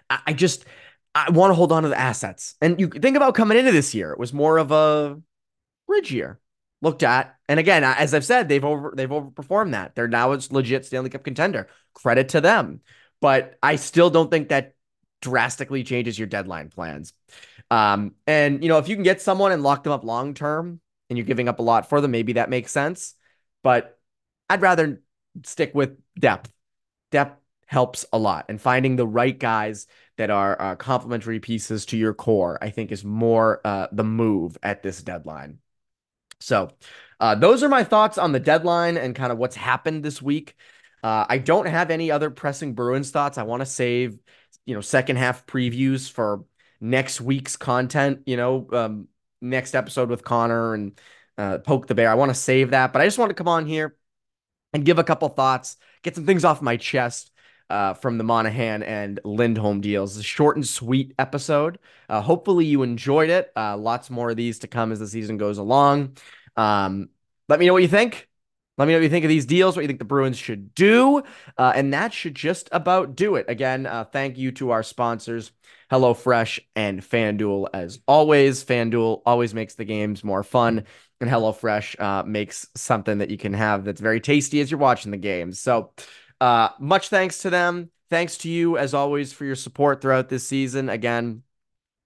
I, 0.10 0.20
I 0.28 0.34
just 0.34 0.66
I 1.16 1.30
want 1.32 1.52
to 1.52 1.56
hold 1.56 1.72
on 1.72 1.84
to 1.84 1.90
the 1.90 2.00
assets. 2.00 2.56
And 2.62 2.80
you 2.80 2.88
think 2.88 3.18
about 3.18 3.36
coming 3.36 3.58
into 3.58 3.72
this 3.72 3.94
year, 3.94 4.12
it 4.12 4.20
was 4.20 4.34
more 4.34 4.58
of 4.58 4.72
a 4.72 5.20
bridge 5.88 6.12
year 6.12 6.40
looked 6.84 7.02
at. 7.02 7.36
And 7.50 7.60
again, 7.60 7.84
as 7.84 8.14
I've 8.14 8.26
said, 8.26 8.50
they've 8.50 8.64
over 8.64 8.94
they've 8.96 9.10
overperformed 9.10 9.72
that. 9.72 9.96
They're 9.96 10.08
now 10.08 10.34
a 10.34 10.40
legit 10.52 10.86
Stanley 10.86 11.10
Cup 11.10 11.24
contender. 11.24 11.68
Credit 11.94 12.30
to 12.30 12.42
them. 12.42 12.82
But 13.22 13.58
I 13.64 13.78
still 13.78 14.10
don't 14.10 14.30
think 14.30 14.50
that 14.50 14.76
drastically 15.22 15.84
changes 15.84 16.20
your 16.20 16.28
deadline 16.28 16.70
plans. 16.70 17.14
Um, 17.72 18.16
and 18.28 18.62
you 18.62 18.70
know, 18.70 18.78
if 18.78 18.90
you 18.90 18.96
can 18.96 19.04
get 19.04 19.22
someone 19.22 19.54
and 19.54 19.64
lock 19.64 19.84
them 19.84 19.94
up 19.94 20.04
long 20.04 20.34
term 20.34 20.82
and 21.10 21.18
you're 21.18 21.26
giving 21.26 21.48
up 21.48 21.60
a 21.60 21.64
lot 21.64 21.90
for 21.90 22.02
them, 22.02 22.12
maybe 22.12 22.34
that 22.34 22.50
makes 22.50 22.72
sense. 22.72 23.16
But 23.64 23.98
I'd 24.50 24.62
rather 24.62 25.02
stick 25.46 25.72
with 25.74 25.98
depth. 26.20 26.52
Depth 27.12 27.40
helps 27.66 28.06
a 28.12 28.20
lot. 28.20 28.46
And 28.50 28.62
finding 28.62 28.98
the 28.98 29.08
right 29.08 29.38
guys 29.38 29.88
that 30.18 30.30
are 30.30 30.62
uh, 30.62 30.76
complementary 30.76 31.40
pieces 31.40 31.86
to 31.88 31.98
your 31.98 32.14
core, 32.14 32.60
I 32.62 32.70
think, 32.70 32.92
is 32.92 33.06
more 33.06 33.62
uh, 33.64 33.88
the 33.92 34.04
move 34.04 34.58
at 34.62 34.84
this 34.84 35.02
deadline. 35.02 35.60
So, 36.44 36.72
uh, 37.20 37.36
those 37.36 37.64
are 37.64 37.70
my 37.70 37.84
thoughts 37.84 38.18
on 38.18 38.34
the 38.34 38.40
deadline 38.40 38.98
and 38.98 39.16
kind 39.16 39.32
of 39.32 39.38
what's 39.38 39.56
happened 39.56 40.04
this 40.04 40.22
week. 40.22 40.56
Uh, 41.02 41.26
I 41.28 41.38
don't 41.38 41.68
have 41.68 41.90
any 41.90 42.12
other 42.12 42.30
pressing 42.30 42.74
Bruins 42.74 43.12
thoughts. 43.12 43.38
I 43.38 43.44
want 43.44 43.62
to 43.62 43.66
save, 43.66 44.18
you 44.66 44.76
know, 44.76 44.82
second 44.82 45.18
half 45.18 45.46
previews 45.46 46.12
for 46.12 46.44
next 46.82 47.22
week's 47.22 47.56
content. 47.56 48.22
You 48.26 48.38
know, 48.38 48.68
um, 48.72 49.08
next 49.42 49.76
episode 49.76 50.10
with 50.10 50.24
Connor 50.24 50.74
and 50.74 51.00
uh, 51.38 51.60
Poke 51.60 51.88
the 51.88 51.96
Bear. 51.96 52.10
I 52.10 52.16
want 52.16 52.30
to 52.30 52.36
save 52.36 52.72
that, 52.72 52.94
but 52.94 53.02
I 53.02 53.06
just 53.06 53.18
want 53.18 53.30
to 53.30 53.36
come 53.36 53.48
on 53.48 53.66
here 53.66 53.96
and 54.74 54.86
give 54.86 55.00
a 55.00 55.04
couple 55.04 55.30
thoughts, 55.30 55.78
get 56.02 56.16
some 56.16 56.26
things 56.26 56.44
off 56.44 56.62
my 56.62 56.78
chest 56.78 57.32
uh, 57.70 57.94
from 57.94 58.18
the 58.18 58.24
Monahan 58.24 58.84
and 58.84 59.20
Lindholm 59.24 59.82
deals. 59.82 60.18
a 60.18 60.24
short 60.24 60.56
and 60.56 60.68
sweet 60.68 61.14
episode. 61.18 61.80
Uh, 62.10 62.22
hopefully 62.22 62.66
you 62.66 62.84
enjoyed 62.84 63.30
it. 63.30 63.52
Uh, 63.56 63.78
lots 63.78 64.10
more 64.10 64.32
of 64.32 64.38
these 64.38 64.60
to 64.60 64.68
come 64.68 64.92
as 64.92 65.00
the 65.00 65.08
season 65.08 65.38
goes 65.38 65.58
along. 65.58 66.18
Um, 66.56 67.10
let 67.50 67.60
me 67.60 67.66
know 67.66 67.74
what 67.74 67.82
you 67.82 67.88
think. 67.88 68.28
Let 68.78 68.88
me 68.88 68.94
know 68.94 69.00
what 69.00 69.04
you 69.04 69.10
think 69.10 69.26
of 69.26 69.30
these 69.30 69.46
deals, 69.46 69.76
what 69.76 69.84
you 69.84 69.88
think 69.88 70.00
the 70.00 70.06
Bruins 70.06 70.38
should 70.38 70.74
do. 70.74 71.22
Uh, 71.58 71.74
and 71.76 71.94
that 71.94 72.12
should 72.12 72.34
just 72.34 72.70
about 72.72 73.16
do 73.16 73.36
it. 73.36 73.46
Again, 73.48 73.86
uh, 73.86 74.04
thank 74.06 74.38
you 74.38 74.52
to 74.54 74.72
our 74.72 74.82
sponsors, 74.82 75.52
HelloFresh 75.92 76.60
and 76.76 77.02
FanDuel. 77.02 77.68
As 77.72 78.00
always, 78.08 78.64
FanDuel 78.64 79.22
always 79.28 79.54
makes 79.54 79.76
the 79.76 79.86
games 79.86 80.24
more 80.24 80.42
fun, 80.42 80.86
and 81.22 81.30
HelloFresh 81.30 82.00
uh, 82.02 82.24
makes 82.24 82.68
something 82.76 83.20
that 83.20 83.30
you 83.30 83.38
can 83.38 83.54
have 83.54 83.86
that's 83.86 84.02
very 84.02 84.20
tasty 84.20 84.60
as 84.60 84.72
you're 84.72 84.80
watching 84.80 85.12
the 85.12 85.18
games. 85.18 85.60
So, 85.60 85.92
uh, 86.44 86.70
much 86.78 87.08
thanks 87.08 87.38
to 87.38 87.50
them. 87.50 87.90
Thanks 88.10 88.40
to 88.40 88.50
you, 88.50 88.78
as 88.78 88.94
always, 88.94 89.32
for 89.32 89.46
your 89.46 89.56
support 89.56 90.02
throughout 90.02 90.28
this 90.28 90.46
season. 90.46 90.90
Again, 90.90 91.44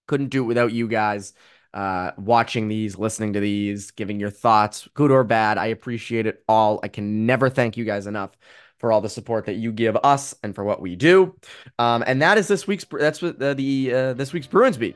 couldn't 0.06 0.28
do 0.28 0.43
it 0.43 0.45
without 0.45 0.71
you 0.71 0.88
guys 0.88 1.34
uh, 1.73 2.12
watching 2.19 2.67
these, 2.67 3.00
listening 3.00 3.34
to 3.34 3.39
these, 3.39 3.89
giving 3.89 4.19
your 4.19 4.30
thoughts, 4.30 4.88
good 4.93 5.10
or 5.10 5.23
bad. 5.23 5.58
I 5.58 5.65
appreciate 5.65 6.28
it 6.28 6.43
all. 6.47 6.80
I 6.84 6.88
can 6.88 7.26
never 7.26 7.50
thank 7.50 7.78
you 7.78 7.84
guys 7.84 8.06
enough 8.06 8.38
for 8.78 8.91
all 8.91 9.02
the 9.02 9.10
support 9.10 9.47
that 9.47 9.56
you 9.56 9.71
give 9.71 9.97
us 10.04 10.36
and 10.43 10.54
for 10.54 10.63
what 10.63 10.82
we 10.82 10.95
do. 10.95 11.36
Um, 11.80 12.04
and 12.06 12.21
that 12.21 12.38
is 12.38 12.47
this 12.47 12.67
week's 12.67 12.86
that's 12.91 13.23
what 13.23 13.41
uh, 13.41 13.56
the 13.56 13.91
uh, 13.91 14.13
this 14.13 14.34
week's 14.34 14.45
Bruins 14.45 14.78
beat. 14.78 14.95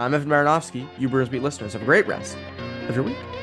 I'm 0.00 0.12
Evan 0.14 0.28
Marinofsky. 0.28 0.88
You 0.98 1.08
Bruins 1.08 1.28
beat 1.28 1.44
listeners 1.44 1.74
have 1.74 1.82
a 1.82 1.84
great 1.84 2.08
rest 2.08 2.36
of 2.88 2.96
your 2.96 3.04
week. 3.04 3.33